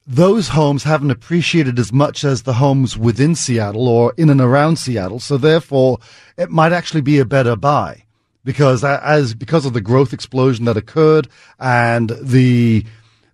[0.08, 4.78] those homes haven't appreciated as much as the homes within Seattle or in and around
[4.78, 5.20] Seattle.
[5.20, 6.00] So therefore,
[6.38, 8.06] it might actually be a better buy
[8.46, 11.28] because as because of the growth explosion that occurred
[11.60, 12.86] and the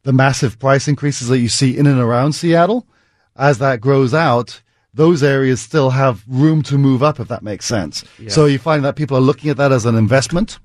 [0.02, 2.88] the massive price increases that you see in and around Seattle,
[3.38, 4.62] as that grows out.
[4.96, 8.04] Those areas still have room to move up, if that makes sense.
[8.30, 10.60] So you find that people are looking at that as an investment.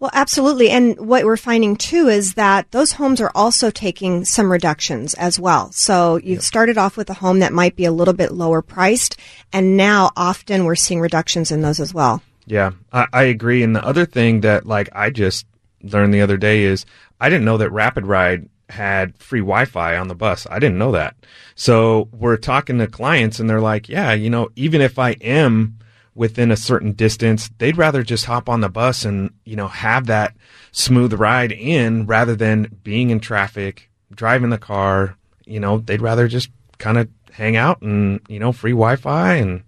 [0.00, 0.70] Well, absolutely.
[0.70, 5.40] And what we're finding too is that those homes are also taking some reductions as
[5.40, 5.72] well.
[5.72, 9.16] So you've started off with a home that might be a little bit lower priced,
[9.52, 12.22] and now often we're seeing reductions in those as well.
[12.46, 13.62] Yeah, I, I agree.
[13.62, 15.46] And the other thing that like I just
[15.82, 16.86] learned the other day is
[17.20, 20.46] I didn't know that RapidRide had free Wi-Fi on the bus.
[20.50, 21.16] I didn't know that.
[21.54, 25.78] So we're talking to clients and they're like, yeah, you know, even if I am
[26.18, 30.06] within a certain distance, they'd rather just hop on the bus and, you know, have
[30.06, 30.34] that
[30.72, 36.26] smooth ride in rather than being in traffic, driving the car, you know, they'd rather
[36.26, 39.62] just kind of hang out and, you know, free Wi-Fi and,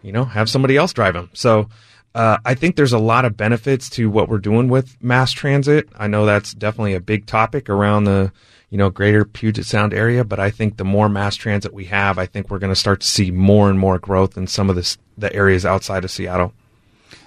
[0.00, 1.28] you know, have somebody else drive them.
[1.32, 1.68] So,
[2.14, 5.88] uh, I think there's a lot of benefits to what we're doing with mass transit.
[5.96, 8.32] I know that's definitely a big topic around the,
[8.70, 12.18] you know, greater Puget Sound area, but I think the more mass transit we have,
[12.18, 14.76] I think we're going to start to see more and more growth in some of
[14.76, 16.52] this, the areas outside of Seattle.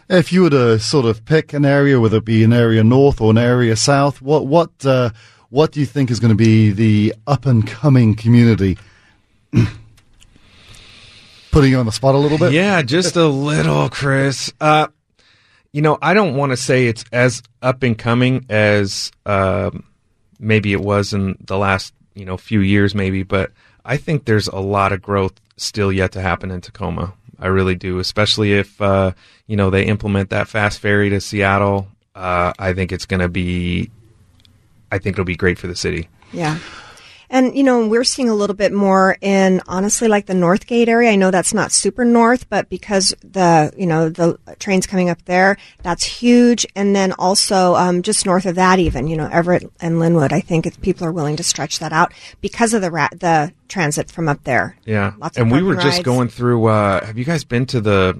[0.09, 3.21] If you were to sort of pick an area, whether it be an area north
[3.21, 5.11] or an area south, what what uh,
[5.49, 8.77] what do you think is going to be the up and coming community?
[11.51, 12.53] Putting you on the spot a little bit.
[12.53, 14.51] Yeah, just a little, Chris.
[14.59, 14.87] Uh,
[15.71, 19.83] you know, I don't want to say it's as up and coming as um,
[20.39, 23.51] maybe it was in the last you know few years, maybe, but
[23.85, 27.13] I think there's a lot of growth still yet to happen in Tacoma.
[27.37, 29.13] I really do, especially if uh,
[29.47, 31.87] you know they implement that fast ferry to Seattle.
[32.15, 33.89] Uh, I think it's going to be,
[34.91, 36.09] I think it'll be great for the city.
[36.33, 36.59] Yeah.
[37.29, 41.11] And, you know, we're seeing a little bit more in honestly like the Northgate area.
[41.11, 45.23] I know that's not super north, but because the, you know, the trains coming up
[45.25, 46.65] there, that's huge.
[46.75, 50.39] And then also, um, just north of that even, you know, Everett and Lynnwood, I
[50.41, 54.27] think people are willing to stretch that out because of the ra- the transit from
[54.27, 54.75] up there.
[54.85, 56.65] Yeah, Lots of and we were just going through.
[56.65, 58.19] Uh, have you guys been to the?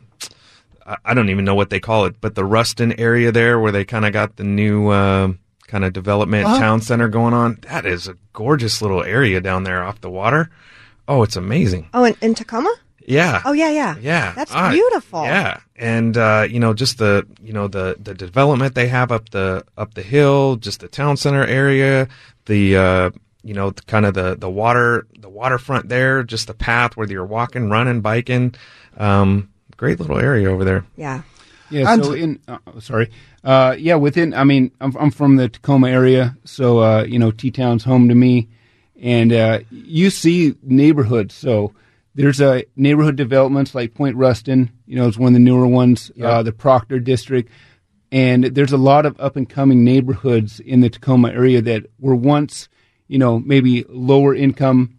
[0.86, 3.72] I- I don't even know what they call it, but the Ruston area there, where
[3.72, 5.34] they kind of got the new uh,
[5.70, 6.60] kind of development Uh-huh.
[6.60, 7.60] town center going on.
[7.70, 10.50] That is a gorgeous little area down there off the water.
[11.08, 11.88] Oh, it's amazing.
[11.94, 12.74] Oh, in, in Tacoma?
[13.06, 13.42] Yeah.
[13.46, 13.96] Oh, yeah, yeah.
[14.02, 15.24] Yeah, That's Ah, beautiful.
[15.24, 19.30] Yeah, and uh, you know, just the you know the the development they have up
[19.30, 22.08] the up the hill, just the town center area,
[22.46, 23.10] the uh,
[23.44, 27.26] you know kind of the the water the waterfront there, just the path where you're
[27.26, 28.54] walking, running, biking.
[28.98, 30.86] Um, great little area over there.
[30.98, 31.22] Yeah.
[31.72, 31.94] Yeah.
[31.94, 33.10] And- so in uh, sorry,
[33.44, 34.34] uh, yeah, within.
[34.34, 38.10] I mean, I'm, I'm from the Tacoma area, so uh, you know, T Town's home
[38.10, 38.48] to me,
[39.02, 41.36] and uh, you see neighborhoods.
[41.36, 41.74] So
[42.16, 44.72] there's uh, neighborhood developments like Point Ruston.
[44.88, 46.12] You know, it's one of the newer ones.
[46.20, 47.52] Uh, the Proctor District,
[48.12, 52.16] and there's a lot of up and coming neighborhoods in the Tacoma area that were
[52.16, 52.68] once,
[53.08, 54.96] you know, maybe lower income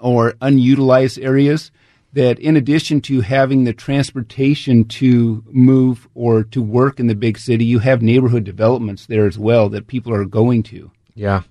[0.00, 1.70] or unutilized areas
[2.14, 7.38] that in addition to having the transportation to move or to work in the big
[7.38, 10.90] city, you have neighborhood developments there as well that people are going to.
[11.14, 11.42] Yeah,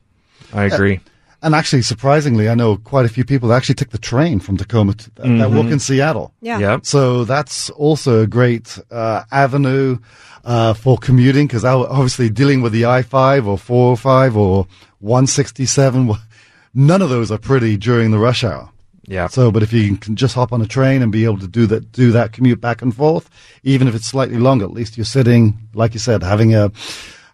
[0.53, 0.99] I agree.
[1.41, 4.55] And actually, surprisingly, I know quite a few people that actually took the train from
[4.55, 6.33] Tacoma to, that, that work in Seattle.
[6.39, 6.57] Yeah.
[6.59, 6.85] Yep.
[6.85, 9.97] So that's also a great uh, avenue
[10.45, 14.67] uh, for commuting because obviously dealing with the I 5 or 405 or
[14.99, 16.11] 167,
[16.73, 18.69] none of those are pretty during the rush hour.
[19.05, 19.27] Yeah.
[19.27, 21.65] So, but if you can just hop on a train and be able to do
[21.67, 23.29] that, do that commute back and forth,
[23.63, 26.71] even if it's slightly longer, at least you're sitting, like you said, having a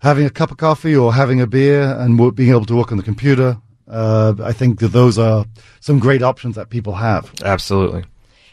[0.01, 2.97] having a cup of coffee or having a beer and being able to work on
[2.97, 3.57] the computer.
[3.87, 5.45] Uh, I think that those are
[5.79, 7.31] some great options that people have.
[7.43, 8.05] Absolutely.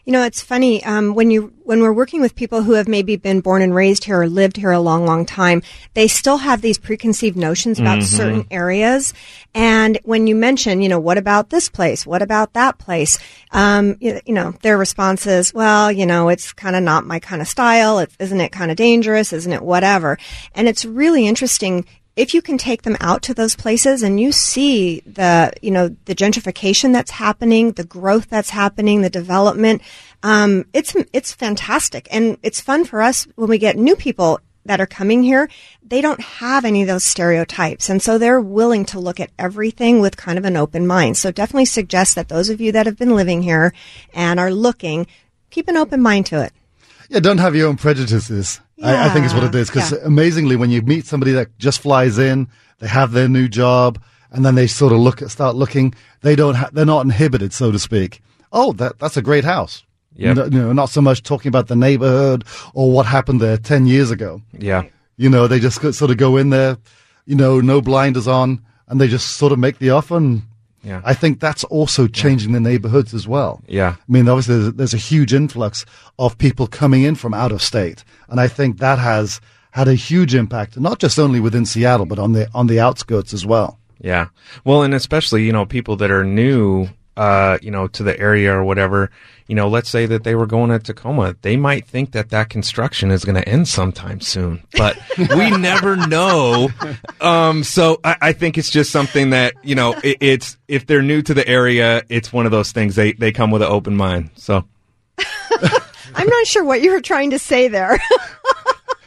[0.07, 3.17] You know, it's funny um, when you when we're working with people who have maybe
[3.17, 5.63] been born and raised here or lived here a long, long time.
[5.95, 9.13] They still have these preconceived notions about certain areas,
[9.53, 12.07] and when you mention, you know, what about this place?
[12.07, 13.19] What about that place?
[13.51, 17.19] Um, you, you know, their response is, well, you know, it's kind of not my
[17.19, 17.99] kind of style.
[17.99, 19.33] It's, isn't it kind of dangerous?
[19.33, 20.19] Isn't it whatever?
[20.55, 21.85] And it's really interesting
[22.17, 25.95] if you can take them out to those places and you see the, you know,
[26.07, 29.83] the gentrification that's happening, the growth that's happening, the development,
[30.23, 32.09] um, it's, it's fantastic.
[32.11, 35.49] And it's fun for us when we get new people that are coming here.
[35.83, 37.91] They don't have any of those stereotypes.
[37.91, 41.19] And so they're willing to look at everything with kind of an open mind.
[41.19, 43.75] So definitely suggest that those of you that have been living here
[44.15, 45.07] and are looking,
[45.51, 46.53] keep an open mind to it.
[47.11, 48.61] Yeah, don't have your own prejudices.
[48.83, 49.69] I, I think is what it is.
[49.69, 49.99] Because Yeah.
[50.05, 52.49] amazingly, when you meet somebody that just flies in,
[52.79, 53.99] they have their new job,
[54.31, 55.95] and then they sort of look at, start looking.
[56.21, 56.55] They don't.
[56.57, 58.21] Ha- they're not inhibited, so to speak.
[58.53, 59.83] Oh, that that's a great house.
[60.17, 60.37] Yep.
[60.37, 63.87] No- You know, not so much talking about the neighborhood or what happened there ten
[63.87, 64.43] years ago.
[64.59, 64.83] Yeah.
[65.17, 66.77] You know, they just sort of go in there,
[67.25, 70.17] you know, no blinders on, and they just sort of make the offer.
[70.19, 70.43] And
[70.87, 71.03] Yeah.
[71.05, 73.61] I think that's also changing the neighborhoods as well.
[73.67, 73.97] Yeah.
[73.99, 75.85] I mean, obviously, there's, there's a huge influx
[76.17, 79.41] of people coming in from out of state, and I think that has
[79.73, 83.35] had a huge impact, not just only within Seattle, but on the on the outskirts
[83.35, 83.81] as well.
[84.01, 84.29] Yeah.
[84.65, 88.53] Well, and especially, you know, people that are new, uh, you know, to the area
[88.53, 89.11] or whatever,
[89.47, 91.37] you know, let's say that they were going to Tacoma.
[91.43, 95.97] They might think that that construction is going to end sometime soon, but we never
[95.97, 96.69] know.
[97.21, 101.03] Um, so I, I think it's just something that, you know, it, it's, if they're
[101.03, 102.97] new to the area, it's one of those things.
[102.97, 104.31] They, they come with an open mind.
[104.35, 104.65] So
[105.19, 107.99] I'm not sure what you were trying to say there.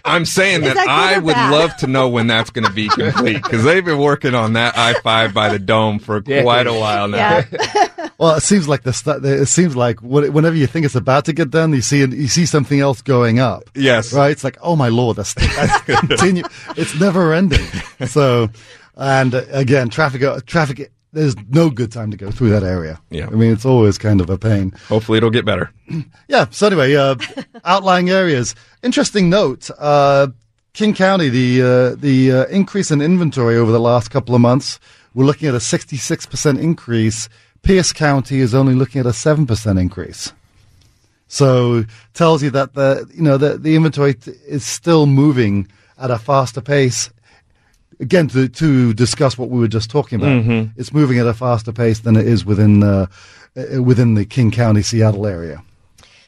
[0.06, 1.52] I'm saying that, that I would bad?
[1.52, 4.78] love to know when that's going to be complete because they've been working on that
[4.78, 7.41] I five by the dome for quite a while now.
[8.18, 11.34] Well, it seems like the st- it seems like whenever you think it's about to
[11.34, 13.64] get done, you see you see something else going up.
[13.76, 14.12] Yes.
[14.12, 14.32] right.
[14.32, 16.43] It's like, oh my lord, that's, that's continue.
[16.76, 17.66] It's never ending.
[18.08, 18.50] So,
[18.97, 20.91] and uh, again, traffic uh, traffic.
[21.12, 23.01] There's no good time to go through that area.
[23.10, 23.28] Yeah.
[23.28, 24.72] I mean, it's always kind of a pain.
[24.89, 25.72] Hopefully it'll get better.
[26.28, 26.45] Yeah.
[26.51, 27.16] So anyway, uh,
[27.66, 28.53] outlying areas.
[28.84, 29.72] Interesting note.
[29.80, 30.28] Uh,
[30.74, 34.80] King County, the uh, the uh, increase in inventory over the last couple of months,
[35.16, 37.28] we're looking at a 66% increase.
[37.64, 40.32] Pierce County is only looking at a 7% increase.
[41.28, 46.12] So tells you that the you know the the inventory t- is still moving at
[46.12, 47.10] a faster pace.
[48.00, 50.32] Again, to to discuss what we were just talking about,
[50.78, 53.08] it's moving at a faster pace than it is within uh,
[53.58, 55.64] uh, within the King County, Seattle area.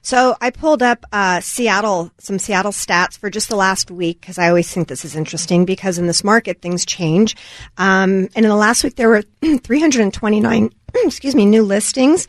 [0.03, 4.39] So I pulled up uh, Seattle, some Seattle stats for just the last week because
[4.39, 7.35] I always think this is interesting because in this market things change.
[7.77, 12.27] Um, and in the last week there were 329, excuse me, new listings,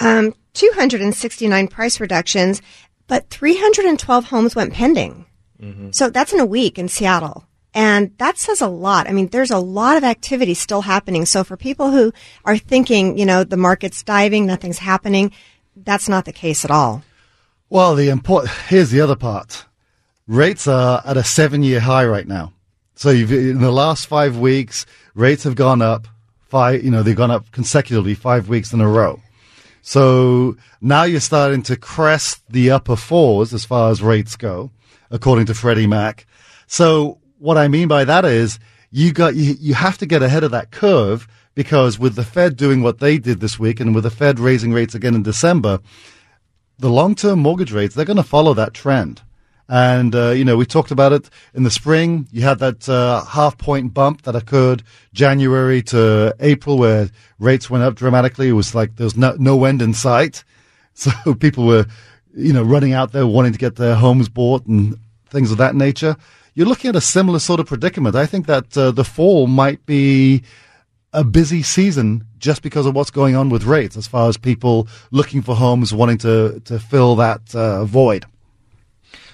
[0.00, 2.62] um, 269 price reductions,
[3.08, 5.26] but 312 homes went pending.
[5.92, 7.47] So that's in a week in Seattle.
[7.74, 9.08] And that says a lot.
[9.08, 11.26] I mean, there's a lot of activity still happening.
[11.26, 12.12] So for people who
[12.44, 15.32] are thinking, you know, the market's diving, nothing's happening,
[15.76, 17.02] that's not the case at all.
[17.70, 19.66] Well, the import here's the other part.
[20.26, 22.52] Rates are at a seven-year high right now.
[22.94, 26.08] So in the last five weeks, rates have gone up
[26.48, 26.82] five.
[26.82, 29.20] You know, they've gone up consecutively five weeks in a row.
[29.82, 34.70] So now you're starting to crest the upper fours as far as rates go,
[35.10, 36.26] according to Freddie Mac.
[36.66, 38.58] So what I mean by that is
[38.90, 42.56] you got you, you have to get ahead of that curve because with the Fed
[42.56, 45.80] doing what they did this week and with the Fed raising rates again in December,
[46.78, 49.22] the long-term mortgage rates they're going to follow that trend.
[49.68, 52.26] And uh, you know, we talked about it in the spring.
[52.32, 54.82] You had that uh, half-point bump that occurred
[55.12, 58.48] January to April, where rates went up dramatically.
[58.48, 60.44] It was like there's no, no end in sight.
[60.98, 61.86] So people were,
[62.34, 64.98] you know, running out there wanting to get their homes bought and
[65.30, 66.16] things of that nature.
[66.58, 68.16] You're looking at a similar sort of predicament.
[68.16, 70.42] I think that uh, the fall might be
[71.12, 74.88] a busy season just because of what's going on with rates, as far as people
[75.12, 78.26] looking for homes, wanting to to fill that uh, void.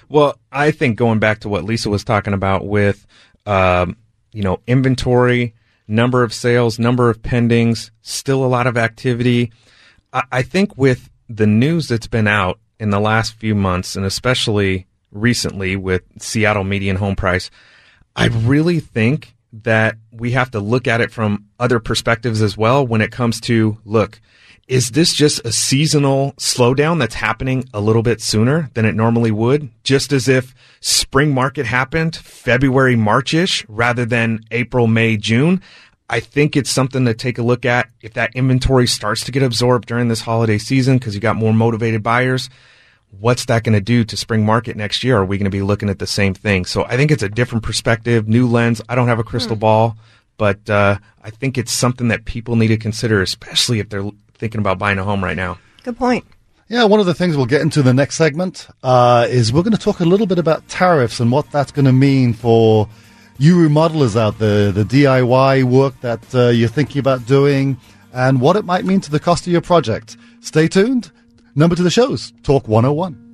[0.07, 3.07] Well, I think going back to what Lisa was talking about with,
[3.47, 3.97] um,
[4.31, 5.55] you know, inventory,
[5.87, 9.51] number of sales, number of pendings, still a lot of activity.
[10.13, 14.05] I, I think with the news that's been out in the last few months, and
[14.05, 14.85] especially
[15.15, 17.49] recently with Seattle median home price,
[18.15, 22.85] I really think that we have to look at it from other perspectives as well
[22.85, 24.19] when it comes to look,
[24.67, 29.31] is this just a seasonal slowdown that's happening a little bit sooner than it normally
[29.31, 29.69] would?
[29.83, 35.61] Just as if spring market happened February, Marchish rather than April, May, June.
[36.09, 39.43] I think it's something to take a look at if that inventory starts to get
[39.43, 42.49] absorbed during this holiday season because you got more motivated buyers
[43.19, 45.17] what's that going to do to spring market next year?
[45.17, 46.65] Are we going to be looking at the same thing?
[46.65, 48.81] So I think it's a different perspective, new lens.
[48.89, 49.97] I don't have a crystal ball,
[50.37, 54.59] but uh, I think it's something that people need to consider, especially if they're thinking
[54.59, 55.57] about buying a home right now.
[55.83, 56.25] Good point.
[56.67, 59.75] Yeah, one of the things we'll get into the next segment uh, is we're going
[59.75, 62.89] to talk a little bit about tariffs and what that's going to mean for
[63.37, 67.77] you remodelers out there, the DIY work that uh, you're thinking about doing,
[68.13, 70.17] and what it might mean to the cost of your project.
[70.39, 71.11] Stay tuned.
[71.57, 73.24] Number to the shows, Talk 101.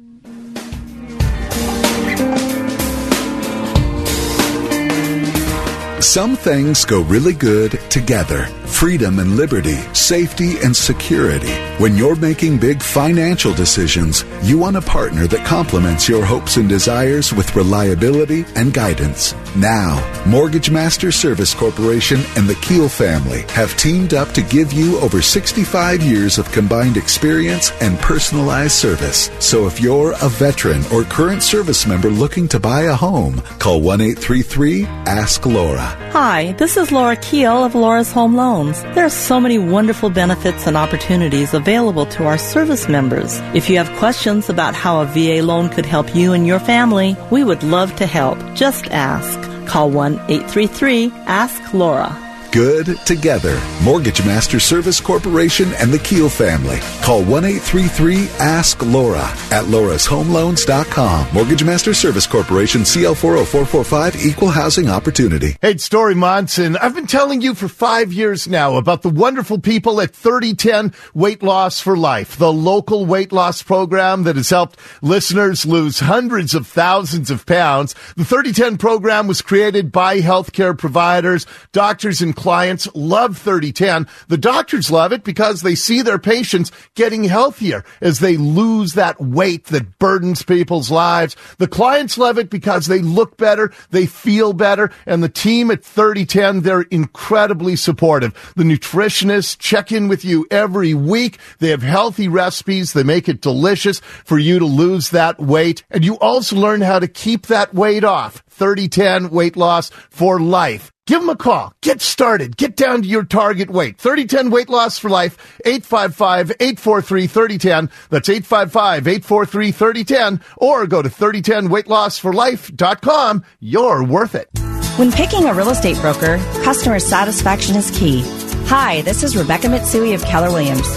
[6.02, 8.46] Some things go really good together.
[8.66, 11.54] Freedom and liberty, safety and security.
[11.78, 16.68] When you're making big financial decisions, you want a partner that complements your hopes and
[16.68, 19.36] desires with reliability and guidance.
[19.56, 25.00] Now, Mortgage Master Service Corporation and the Keel family have teamed up to give you
[25.02, 29.30] over 65 years of combined experience and personalized service.
[29.40, 33.82] So if you're a veteran or current service member looking to buy a home, call
[33.82, 35.91] 1 833 Ask Laura.
[35.92, 38.82] Hi, this is Laura Keel of Laura's Home Loans.
[38.96, 43.40] There are so many wonderful benefits and opportunities available to our service members.
[43.54, 47.18] If you have questions about how a VA loan could help you and your family,
[47.30, 48.40] we would love to help.
[48.56, 49.38] Just ask.
[49.68, 52.31] Call 1 833 Ask Laura.
[52.52, 53.62] Good together.
[53.82, 56.80] Mortgage Master Service Corporation and the Keel family.
[57.02, 61.28] Call 1 833 Ask Laura at laurashomeloans.com.
[61.34, 65.56] Mortgage Master Service Corporation, CL 40445, Equal Housing Opportunity.
[65.62, 66.76] Hey, Dori Monson.
[66.76, 71.42] I've been telling you for five years now about the wonderful people at 3010 Weight
[71.42, 76.68] Loss for Life, the local weight loss program that has helped listeners lose hundreds of
[76.68, 77.94] thousands of pounds.
[78.18, 84.08] The 3010 program was created by healthcare providers, doctors, and clients love 3010.
[84.28, 89.22] The doctors love it because they see their patients getting healthier as they lose that
[89.22, 91.36] weight that burdens people's lives.
[91.60, 95.84] The clients love it because they look better, they feel better, and the team at
[95.84, 98.34] 3010, they're incredibly supportive.
[98.56, 101.38] The nutritionists check in with you every week.
[101.60, 102.94] They have healthy recipes.
[102.94, 105.84] They make it delicious for you to lose that weight.
[105.92, 108.44] And you also learn how to keep that weight off.
[108.52, 110.92] 3010 weight loss for life.
[111.08, 111.74] Give them a call.
[111.82, 112.56] Get started.
[112.58, 113.98] Get down to your target weight.
[113.98, 115.60] 3010 weight loss for life.
[115.66, 117.90] 855-843-3010.
[118.10, 120.42] That's 855-843-3010.
[120.58, 123.44] Or go to 3010weightlossforlife.com.
[123.60, 124.50] You're worth it.
[124.98, 128.24] When picking a real estate broker, customer satisfaction is key.
[128.68, 130.88] Hi, this is Rebecca Mitsui of Keller Williams.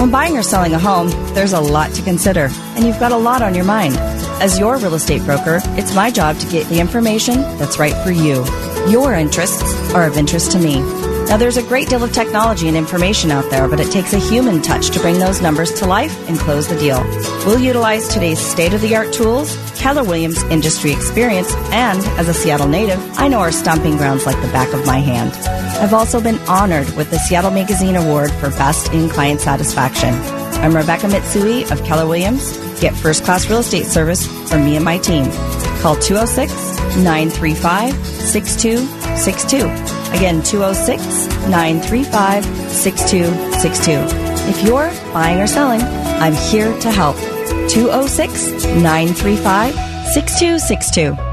[0.00, 3.16] When buying or selling a home, there's a lot to consider, and you've got a
[3.16, 3.96] lot on your mind.
[4.42, 8.10] As your real estate broker, it's my job to get the information that's right for
[8.10, 8.44] you.
[8.90, 9.62] Your interests
[9.94, 10.80] are of interest to me.
[11.26, 14.18] Now, there's a great deal of technology and information out there, but it takes a
[14.18, 17.02] human touch to bring those numbers to life and close the deal.
[17.46, 22.34] We'll utilize today's state of the art tools, Keller Williams industry experience, and as a
[22.34, 25.32] Seattle native, I know our stomping grounds like the back of my hand.
[25.80, 30.14] I've also been honored with the Seattle Magazine Award for Best in Client Satisfaction.
[30.62, 32.56] I'm Rebecca Mitsui of Keller Williams.
[32.80, 35.24] Get first class real estate service from me and my team.
[35.80, 36.52] Call 206
[36.98, 39.56] 935 6262.
[40.16, 44.24] Again, 206 935 6262.
[44.48, 47.16] If you're buying or selling, I'm here to help.
[47.68, 49.74] 206 935
[50.14, 51.23] 6262.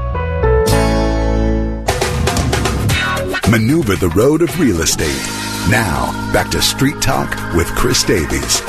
[3.52, 5.28] Maneuver the road of real estate.
[5.70, 8.60] Now, back to Street Talk with Chris Davies.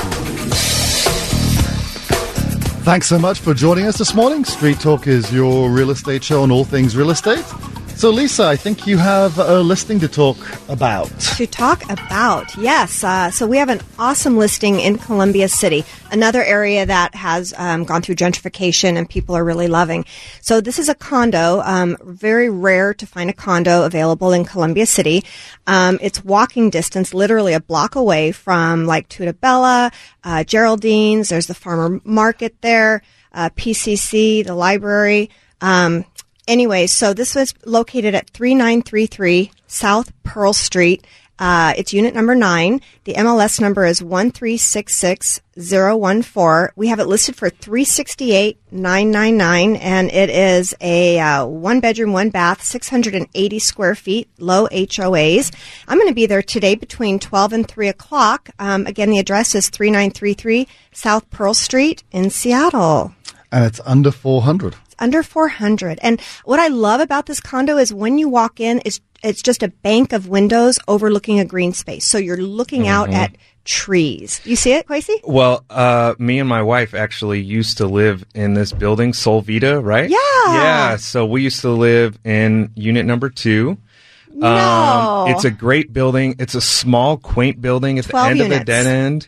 [2.84, 4.44] Thanks so much for joining us this morning.
[4.44, 7.46] Street Talk is your real estate show on all things real estate.
[8.04, 10.36] So, Lisa, I think you have a listing to talk
[10.68, 11.08] about.
[11.38, 13.01] To talk about, yes.
[13.01, 17.86] Uh, so, we have an awesome listing in Columbia City, another area that has um,
[17.86, 20.04] gone through gentrification and people are really loving.
[20.41, 24.86] So, this is a condo, um, very rare to find a condo available in Columbia
[24.86, 25.24] City.
[25.66, 29.93] Um, it's walking distance, literally a block away from like Tutta Bella,
[30.26, 33.01] uh, Geraldine's, there's the farmer market there,
[33.32, 35.30] uh, PCC, the library.
[35.62, 36.04] Um,
[36.48, 41.06] anyway, so this was located at 3933 South Pearl Street.
[41.39, 42.80] Uh, it's unit number nine.
[43.06, 46.70] The MLS number is 1366014.
[46.76, 52.62] We have it listed for 368999 and it is a uh, one bedroom, one bath,
[52.64, 55.52] 680 square feet, low HOAs.
[55.88, 58.52] I'm going to be there today between 12 and 3 o'clock.
[58.60, 63.16] Um, again, the address is 3933 South Pearl Street in Seattle
[63.52, 64.76] And it's under 400.
[65.04, 69.01] Under 400 and what i love about this condo is when you walk in it's
[69.22, 73.24] it's just a bank of windows overlooking a green space so you're looking out Mm-hmm.
[73.24, 73.36] at
[73.66, 75.20] trees you see it Quasey?
[75.26, 80.10] Well, uh, me and my wife actually used to live in this building, Solvita, right?
[80.10, 80.18] Yeah.
[80.47, 80.95] Yeah.
[80.97, 83.78] So we used to live in unit number two.
[84.34, 86.36] no Um, it's a great building.
[86.39, 89.28] It's a small, quaint building at the 12 end of the dead end.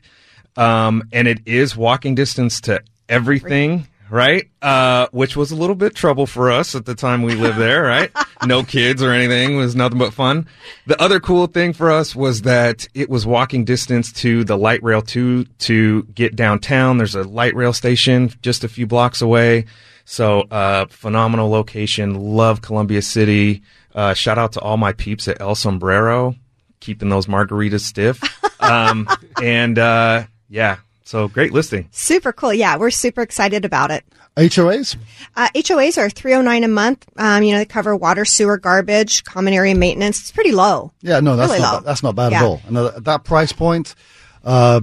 [0.57, 4.49] Um, and it is walking distance to everything right?
[4.61, 7.83] Uh, which was a little bit trouble for us at the time we lived there,
[7.83, 8.11] right?
[8.45, 10.47] no kids or anything it was nothing but fun.
[10.87, 14.83] The other cool thing for us was that it was walking distance to the light
[14.83, 16.97] rail two to get downtown.
[16.97, 19.65] There's a light rail station just a few blocks away.
[20.05, 22.13] So, uh, phenomenal location.
[22.13, 23.63] Love Columbia City.
[23.93, 26.35] Uh, shout out to all my peeps at El Sombrero,
[26.79, 28.21] keeping those margaritas stiff.
[28.57, 29.07] Um,
[29.43, 31.87] and, uh, yeah, so great listing.
[31.91, 32.53] Super cool.
[32.53, 34.03] Yeah, we're super excited about it.
[34.35, 34.97] HOAs?
[35.37, 37.05] Uh, HOAs are 309 a month.
[37.15, 40.19] Um, you know, they cover water, sewer, garbage, common area maintenance.
[40.19, 40.91] It's pretty low.
[41.01, 41.79] Yeah, no, that's Really not low.
[41.79, 42.39] ba- that's not bad Yeah.
[42.39, 42.61] at all.
[42.67, 43.95] And at that price point,
[44.43, 44.81] uh,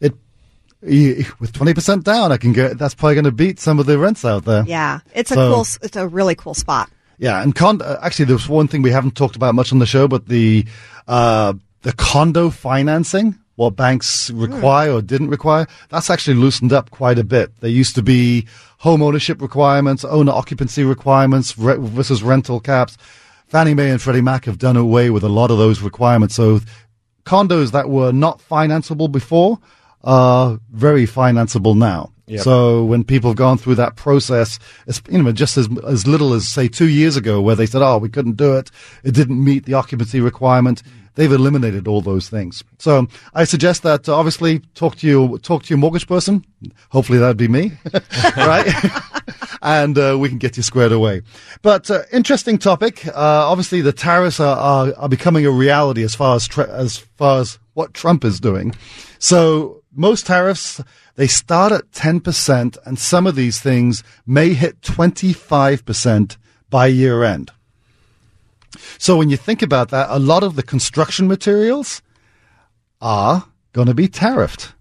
[0.00, 0.14] it
[1.40, 2.78] with twenty percent down, I can get.
[2.78, 4.64] That's probably going to beat some of the rents out there.
[4.66, 5.66] Yeah, it's a cool.
[5.82, 6.90] It's a really cool spot.
[7.18, 9.86] Yeah, and con- uh, actually, there's one thing we haven't talked about much on the
[9.86, 10.64] show, but the
[11.08, 14.40] uh, the condo financing, what banks hmm.
[14.40, 17.58] require or didn't require, that's actually loosened up quite a bit.
[17.60, 18.46] There used to be
[18.78, 22.96] home ownership requirements, owner occupancy requirements re- versus rental caps.
[23.48, 26.34] Fannie Mae and Freddie Mac have done away with a lot of those requirements.
[26.34, 26.60] So
[27.24, 29.58] condos that were not financeable before
[30.04, 32.12] are very financeable now.
[32.26, 32.42] Yep.
[32.42, 36.32] So when people have gone through that process, it's, you know, just as as little
[36.32, 38.70] as say two years ago, where they said, "Oh, we couldn't do it;
[39.04, 40.82] it didn't meet the occupancy requirement,"
[41.14, 42.64] they've eliminated all those things.
[42.78, 46.44] So I suggest that uh, obviously talk to your talk to your mortgage person.
[46.90, 47.72] Hopefully that'd be me,
[48.36, 48.66] right?
[49.62, 51.22] and uh, we can get you squared away.
[51.62, 53.06] But uh, interesting topic.
[53.06, 56.98] Uh, obviously, the tariffs are, are, are becoming a reality as far as tra- as
[56.98, 58.74] far as what Trump is doing.
[59.18, 60.80] So most tariffs
[61.16, 66.38] they start at ten percent, and some of these things may hit twenty five percent
[66.70, 67.50] by year end.
[68.98, 72.02] So when you think about that, a lot of the construction materials
[73.00, 74.72] are going to be tariffed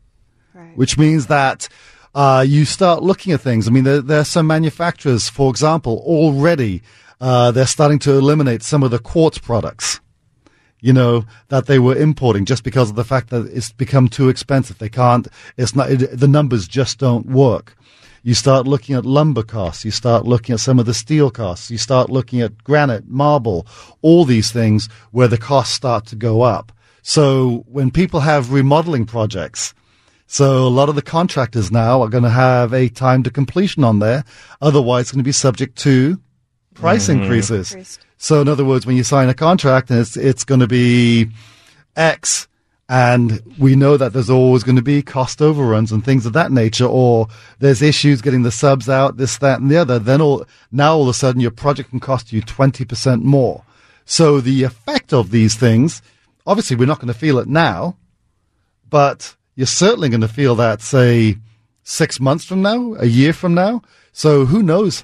[0.54, 0.78] Right.
[0.78, 1.68] which means that
[2.14, 3.68] uh, you start looking at things.
[3.68, 6.82] I mean, there, there are some manufacturers, for example, already
[7.20, 10.00] uh, they're starting to eliminate some of the quartz products.
[10.82, 14.30] You know that they were importing just because of the fact that it's become too
[14.30, 14.78] expensive.
[14.78, 15.28] They can't.
[15.58, 15.90] It's not.
[15.90, 17.76] It, the numbers just don't work.
[18.24, 19.86] You start looking at lumber costs.
[19.86, 21.70] You start looking at some of the steel costs.
[21.70, 23.68] You start looking at granite, marble,
[24.02, 26.72] all these things where the costs start to go up.
[27.04, 29.76] So when people have remodeling projects,
[30.26, 33.84] so a lot of the contractors now are going to have a time to completion
[33.84, 34.24] on there.
[34.60, 36.20] Otherwise, it's going to be subject to
[36.74, 37.22] price mm-hmm.
[37.22, 37.72] increases.
[37.74, 38.05] Increased.
[38.18, 41.30] So in other words, when you sign a contract and it's, it's going to be
[41.96, 42.48] X
[42.88, 46.52] and we know that there's always going to be cost overruns and things of that
[46.52, 50.46] nature, or there's issues getting the subs out, this, that, and the other, then all,
[50.72, 53.64] now all of a sudden your project can cost you 20% more.
[54.06, 56.04] So the effect of these things,
[56.46, 57.98] obviously we're not going to feel it now,
[58.88, 61.38] but you're certainly going to feel that, say,
[61.82, 63.82] six months from now, a year from now.
[64.12, 65.04] So who knows,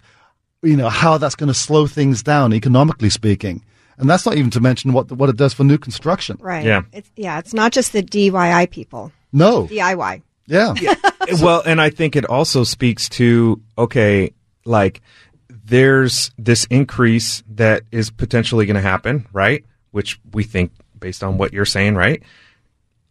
[0.62, 3.64] you know, how that's going to slow things down economically speaking.
[3.97, 6.38] And that's not even to mention what what it does for new construction.
[6.39, 6.66] Right.
[6.66, 6.84] Yeah.
[6.91, 7.39] It's, yeah.
[7.39, 9.12] It's not just the DIY people.
[9.32, 9.68] No.
[9.68, 10.22] DIY.
[10.47, 10.74] Yeah.
[11.41, 14.34] well, and I think it also speaks to okay,
[14.66, 15.01] like
[15.49, 19.64] there's this increase that is potentially going to happen, right?
[19.91, 22.24] Which we think based on what you're saying, right?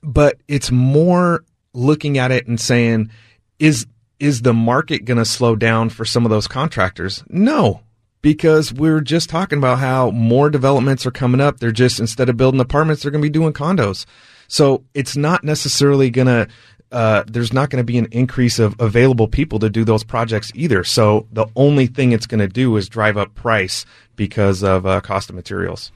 [0.03, 3.11] But it's more looking at it and saying,
[3.59, 3.87] is
[4.21, 7.25] is the market going to slow down for some of those contractors?
[7.29, 7.81] No,
[8.23, 11.59] because we are just talking about how more developments are coming up.
[11.59, 14.05] They're just instead of building apartments, they're going to be doing condos.
[14.47, 16.49] So it's not necessarily going to.
[16.93, 20.51] Uh, there's not going to be an increase of available people to do those projects
[20.57, 20.83] either.
[20.83, 25.01] So the only thing it's going to do is drive up price because of uh,
[25.01, 25.93] cost of materials.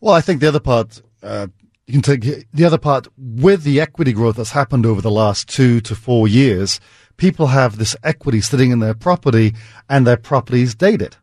[0.00, 1.48] Well, I think the other part, uh,
[1.86, 5.50] you can take the other part with the equity growth that's happened over the last
[5.50, 6.80] two to four years.
[7.18, 9.54] People have this equity sitting in their property
[9.90, 11.16] and their property is dated.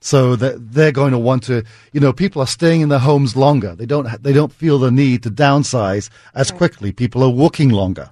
[0.00, 1.62] So that they're going to want to,
[1.92, 3.76] you know, people are staying in their homes longer.
[3.76, 6.90] They don't, they don't feel the need to downsize as quickly.
[6.90, 8.10] People are working longer.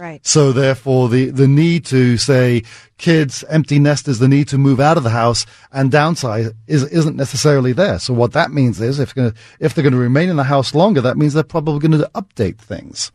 [0.00, 0.26] Right.
[0.26, 2.62] So therefore, the, the need to say
[2.96, 7.16] kids, empty nesters, the need to move out of the house and downsize is, isn't
[7.16, 7.98] necessarily there.
[7.98, 10.74] So what that means is if, gonna, if they're going to remain in the house
[10.74, 13.12] longer, that means they're probably going to update things,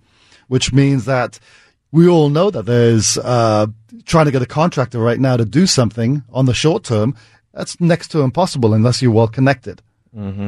[0.47, 1.39] which means that
[1.95, 3.67] we all know that there's, uh,
[4.03, 7.15] trying to get a contractor right now to do something on the short term.
[7.53, 9.81] That's next to impossible unless you're well connected.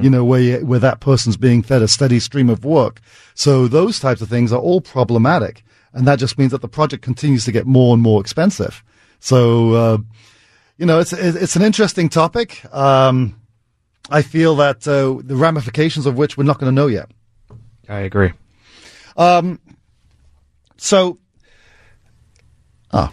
[0.03, 2.99] You know, where, you, where that person's being fed a steady stream of work.
[3.33, 5.63] So those types of things are all problematic.
[5.93, 8.83] And that just means that the project continues to get more and more expensive.
[9.19, 9.97] So, uh,
[10.77, 12.63] you know, it's, it's an interesting topic.
[12.73, 13.39] Um,
[14.09, 17.09] I feel that, uh, the ramifications of which we're not going to know yet.
[17.87, 18.33] I agree.
[20.77, 21.19] So,
[22.91, 23.11] ah,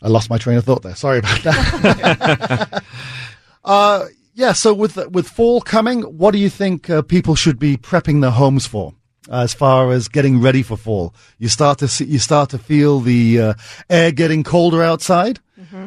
[0.00, 0.94] I lost my train of thought there.
[0.94, 2.82] Sorry about that.
[3.64, 4.52] uh, yeah.
[4.52, 8.30] So with with fall coming, what do you think uh, people should be prepping their
[8.30, 8.94] homes for?
[9.30, 12.98] As far as getting ready for fall, you start to see, you start to feel
[12.98, 13.54] the uh,
[13.88, 15.38] air getting colder outside,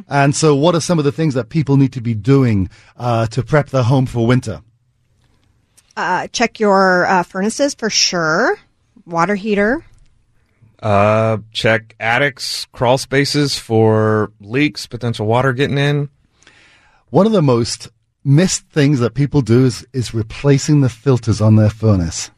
[0.08, 3.28] and so what are some of the things that people need to be doing uh,
[3.28, 4.62] to prep their home for winter?
[5.98, 8.58] Uh, check your uh, furnaces for sure.
[9.06, 9.86] Water heater.
[10.86, 16.10] Uh, check attics, crawl spaces for leaks, potential water getting in.
[17.10, 17.90] One of the most
[18.24, 22.30] missed things that people do is, is replacing the filters on their furnace.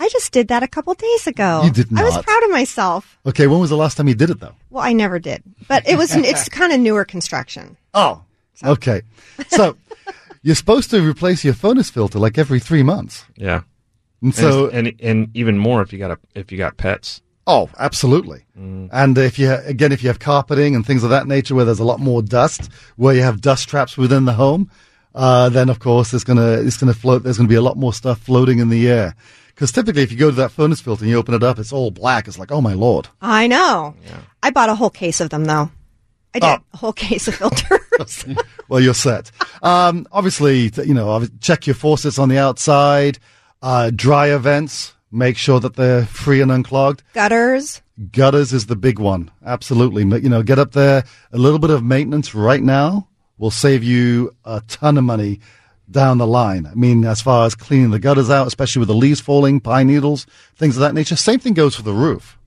[0.00, 1.60] I just did that a couple days ago.
[1.64, 2.00] You did not.
[2.02, 3.18] I was proud of myself.
[3.26, 4.54] Okay, when was the last time you did it though?
[4.70, 6.16] Well, I never did, but it was.
[6.16, 7.76] it's kind of newer construction.
[7.92, 8.22] Oh,
[8.64, 9.02] okay.
[9.48, 9.76] So
[10.42, 13.64] you're supposed to replace your furnace filter like every three months, Yeah.
[14.22, 17.20] and And, so and and even more if you got a if you got pets.
[17.46, 18.44] Oh, absolutely.
[18.56, 21.80] And if you again, if you have carpeting and things of that nature where there's
[21.80, 24.70] a lot more dust, where you have dust traps within the home,
[25.14, 27.22] uh, then of course it's gonna it's gonna float.
[27.22, 29.14] There's gonna be a lot more stuff floating in the air.
[29.48, 31.72] Because typically, if you go to that furnace filter and you open it up, it's
[31.72, 32.26] all black.
[32.26, 33.08] It's like, oh my lord.
[33.20, 33.94] I know.
[34.42, 35.70] I bought a whole case of them though.
[36.34, 36.58] I did Oh.
[36.72, 38.24] a whole case of filters.
[38.68, 39.30] well, you're set.
[39.62, 43.18] Um, obviously, you know, check your faucets on the outside,
[43.60, 47.02] uh, dryer vents, make sure that they're free and unclogged.
[47.12, 47.82] Gutters.
[48.10, 49.30] Gutters is the big one.
[49.44, 50.04] Absolutely.
[50.04, 51.04] Ma- You know, get up there.
[51.32, 53.08] A little bit of maintenance right now
[53.38, 55.40] will save you a ton of money
[55.90, 56.66] down the line.
[56.66, 59.88] I mean, as far as cleaning the gutters out, especially with the leaves falling, pine
[59.88, 61.16] needles, things of that nature.
[61.16, 62.38] Same thing goes for the roof.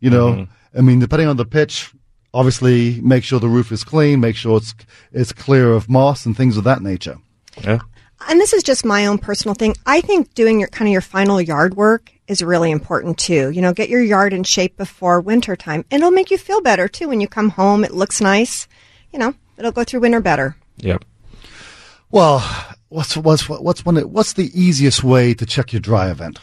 [0.00, 0.78] You know, mm-hmm.
[0.78, 1.92] I mean, depending on the pitch,
[2.34, 4.74] obviously make sure the roof is clean, make sure it's
[5.12, 7.16] it's clear of moss and things of that nature.
[7.62, 7.80] Yeah.
[8.28, 9.74] And this is just my own personal thing.
[9.86, 13.50] I think doing your kind of your final yard work is really important too.
[13.50, 16.88] You know, get your yard in shape before winter time, it'll make you feel better
[16.88, 17.84] too when you come home.
[17.84, 18.68] It looks nice.
[19.12, 20.56] You know, it'll go through winter better.
[20.78, 21.04] Yep.
[22.10, 22.40] Well,
[22.88, 26.38] what's what's what's one what's the easiest way to check your dryer vent?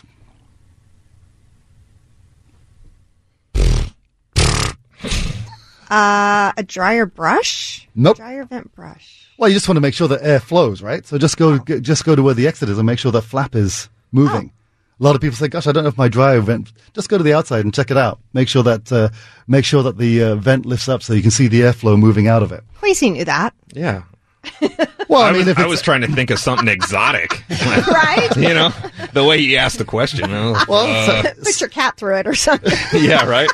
[5.90, 7.88] Uh, a dryer brush.
[7.96, 8.18] Nope.
[8.18, 9.29] Dryer vent brush.
[9.40, 11.06] Well, you just want to make sure that air flows, right?
[11.06, 13.22] So just go g- just go to where the exit is and make sure the
[13.22, 14.52] flap is moving.
[15.00, 17.18] A lot of people say, "Gosh, I don't know if my dryer vent." Just go
[17.18, 18.20] to the outside and check it out.
[18.34, 19.08] Make sure that uh,
[19.48, 22.28] make sure that the uh, vent lifts up so you can see the airflow moving
[22.28, 22.66] out of it.
[22.82, 24.04] Quasey knew that, Yeah.
[25.08, 27.44] Well, I, I, mean, was, if I it's, was trying to think of something exotic.
[27.50, 28.30] right?
[28.38, 28.72] you know,
[29.14, 30.32] the way you asked the question.
[30.32, 32.72] I was, well, uh, so- Put your cat through it or something.
[32.94, 33.50] yeah, right.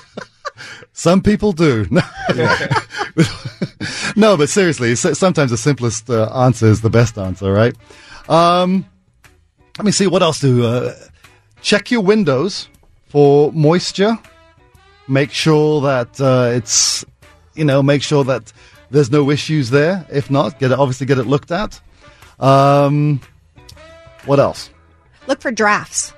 [0.93, 1.85] Some people do.
[4.15, 7.75] no, but seriously, sometimes the simplest uh, answer is the best answer, right?
[8.29, 8.85] Um,
[9.77, 10.65] let me see what else do.
[10.65, 10.93] Uh,
[11.61, 12.69] check your windows
[13.07, 14.17] for moisture.
[15.07, 17.05] Make sure that uh, it's,
[17.53, 18.51] you know, make sure that
[18.89, 20.05] there's no issues there.
[20.11, 21.79] If not, get it, obviously get it looked at.
[22.39, 23.21] Um,
[24.25, 24.69] what else?
[25.27, 26.13] Look for drafts.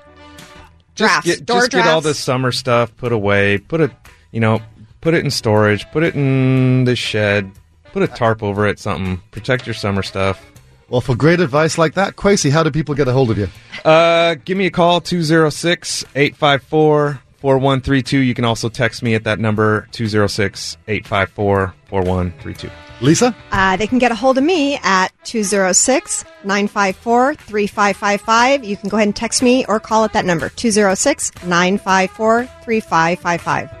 [0.94, 1.26] Just Drafts.
[1.30, 2.06] get Door just get all drafts.
[2.06, 3.58] this summer stuff put away.
[3.58, 3.92] Put it,
[4.32, 4.60] you know,
[5.00, 5.88] put it in storage.
[5.90, 7.50] Put it in the shed.
[7.92, 8.78] Put a tarp over it.
[8.78, 10.44] Something protect your summer stuff.
[10.88, 13.48] Well, for great advice like that, Quasey, how do people get a hold of you?
[13.84, 18.18] Uh, give me a call 206 854 4132.
[18.18, 22.70] You can also text me at that number 206 854 4132.
[23.00, 23.36] Lisa?
[23.52, 28.64] Uh, they can get a hold of me at 206 954 3555.
[28.64, 33.77] You can go ahead and text me or call at that number 206 954 3555.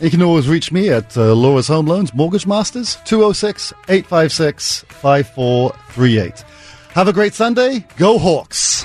[0.00, 6.44] You can always reach me at uh, Laura's Home Loans Mortgage Masters, 206 856 5438.
[6.90, 7.86] Have a great Sunday.
[7.96, 8.84] Go Hawks.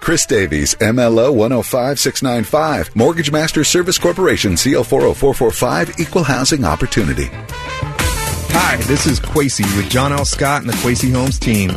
[0.00, 7.28] Chris Davies, MLO 105695, Mortgage Master Service Corporation, CO 40445, Equal Housing Opportunity.
[8.60, 10.24] Hi, this is Quasey with John L.
[10.24, 11.70] Scott and the Quasey Homes team.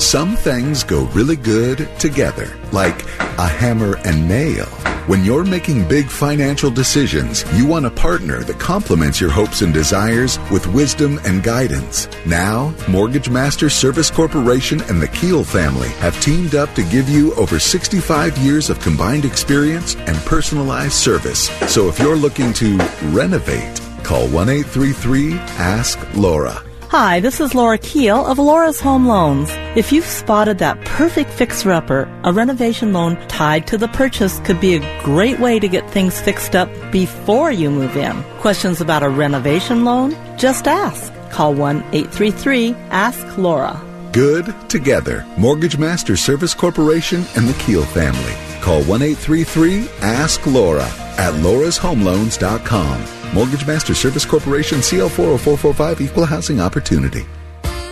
[0.00, 4.64] Some things go really good together, like a hammer and nail.
[5.06, 9.74] When you're making big financial decisions, you want a partner that complements your hopes and
[9.74, 12.08] desires with wisdom and guidance.
[12.24, 17.34] Now, Mortgage Master Service Corporation and the Keel family have teamed up to give you
[17.34, 21.50] over 65 years of combined experience and personalized service.
[21.70, 22.78] So if you're looking to
[23.10, 26.62] renovate, call 1 833 Ask Laura.
[26.90, 29.48] Hi, this is Laura Keel of Laura's Home Loans.
[29.76, 34.74] If you've spotted that perfect fixer-upper, a renovation loan tied to the purchase could be
[34.74, 38.24] a great way to get things fixed up before you move in.
[38.40, 40.16] Questions about a renovation loan?
[40.36, 41.12] Just ask.
[41.30, 44.10] Call 1-833-ASK-LAURA.
[44.10, 45.24] Good together.
[45.38, 48.34] Mortgage Master Service Corporation and the Keel family.
[48.62, 50.88] Call 1 833 Ask Laura
[51.18, 53.19] at laurashomeloans.com.
[53.32, 57.24] Mortgage Master Service Corporation, CL 40445, Equal Housing Opportunity.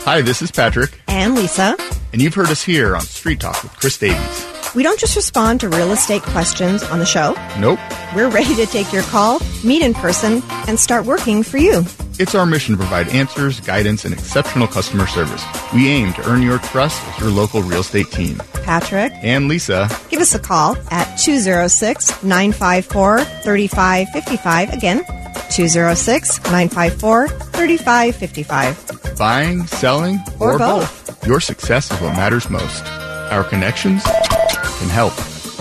[0.04, 1.76] Hi, this is Patrick, And Lisa,
[2.12, 4.46] and you've heard us here on Street Talk with Chris Davies.
[4.74, 7.34] we don't just respond to real estate questions on the show.
[7.58, 7.78] Nope.
[8.16, 11.84] We're ready to take your call, meet in person, and start working for you.
[12.18, 15.44] It's our mission to provide answers, guidance, and exceptional customer service.
[15.72, 18.38] We aim to earn your trust as your local real estate team.
[18.64, 24.70] Patrick, And Lisa, give us a call at 206 954 3555.
[24.72, 25.04] Again,
[25.50, 29.16] 206 954 3555.
[29.18, 31.26] buying, selling, Or or, both.
[31.26, 32.84] Your success is what matters most.
[33.32, 35.12] Our connections can help.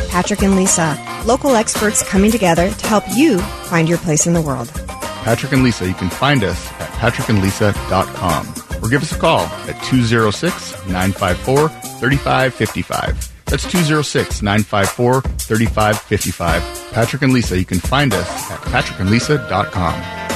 [0.10, 4.42] Patrick and Lisa, local experts coming together to help you find your place in the
[4.42, 4.70] world.
[5.24, 9.82] Patrick and Lisa, you can find us at patrickandlisa.com or give us a call at
[9.84, 13.27] 206 954 3555.
[13.48, 16.92] That's 206 954 3555.
[16.92, 20.27] Patrick and Lisa, you can find us at patrickandlisa.com.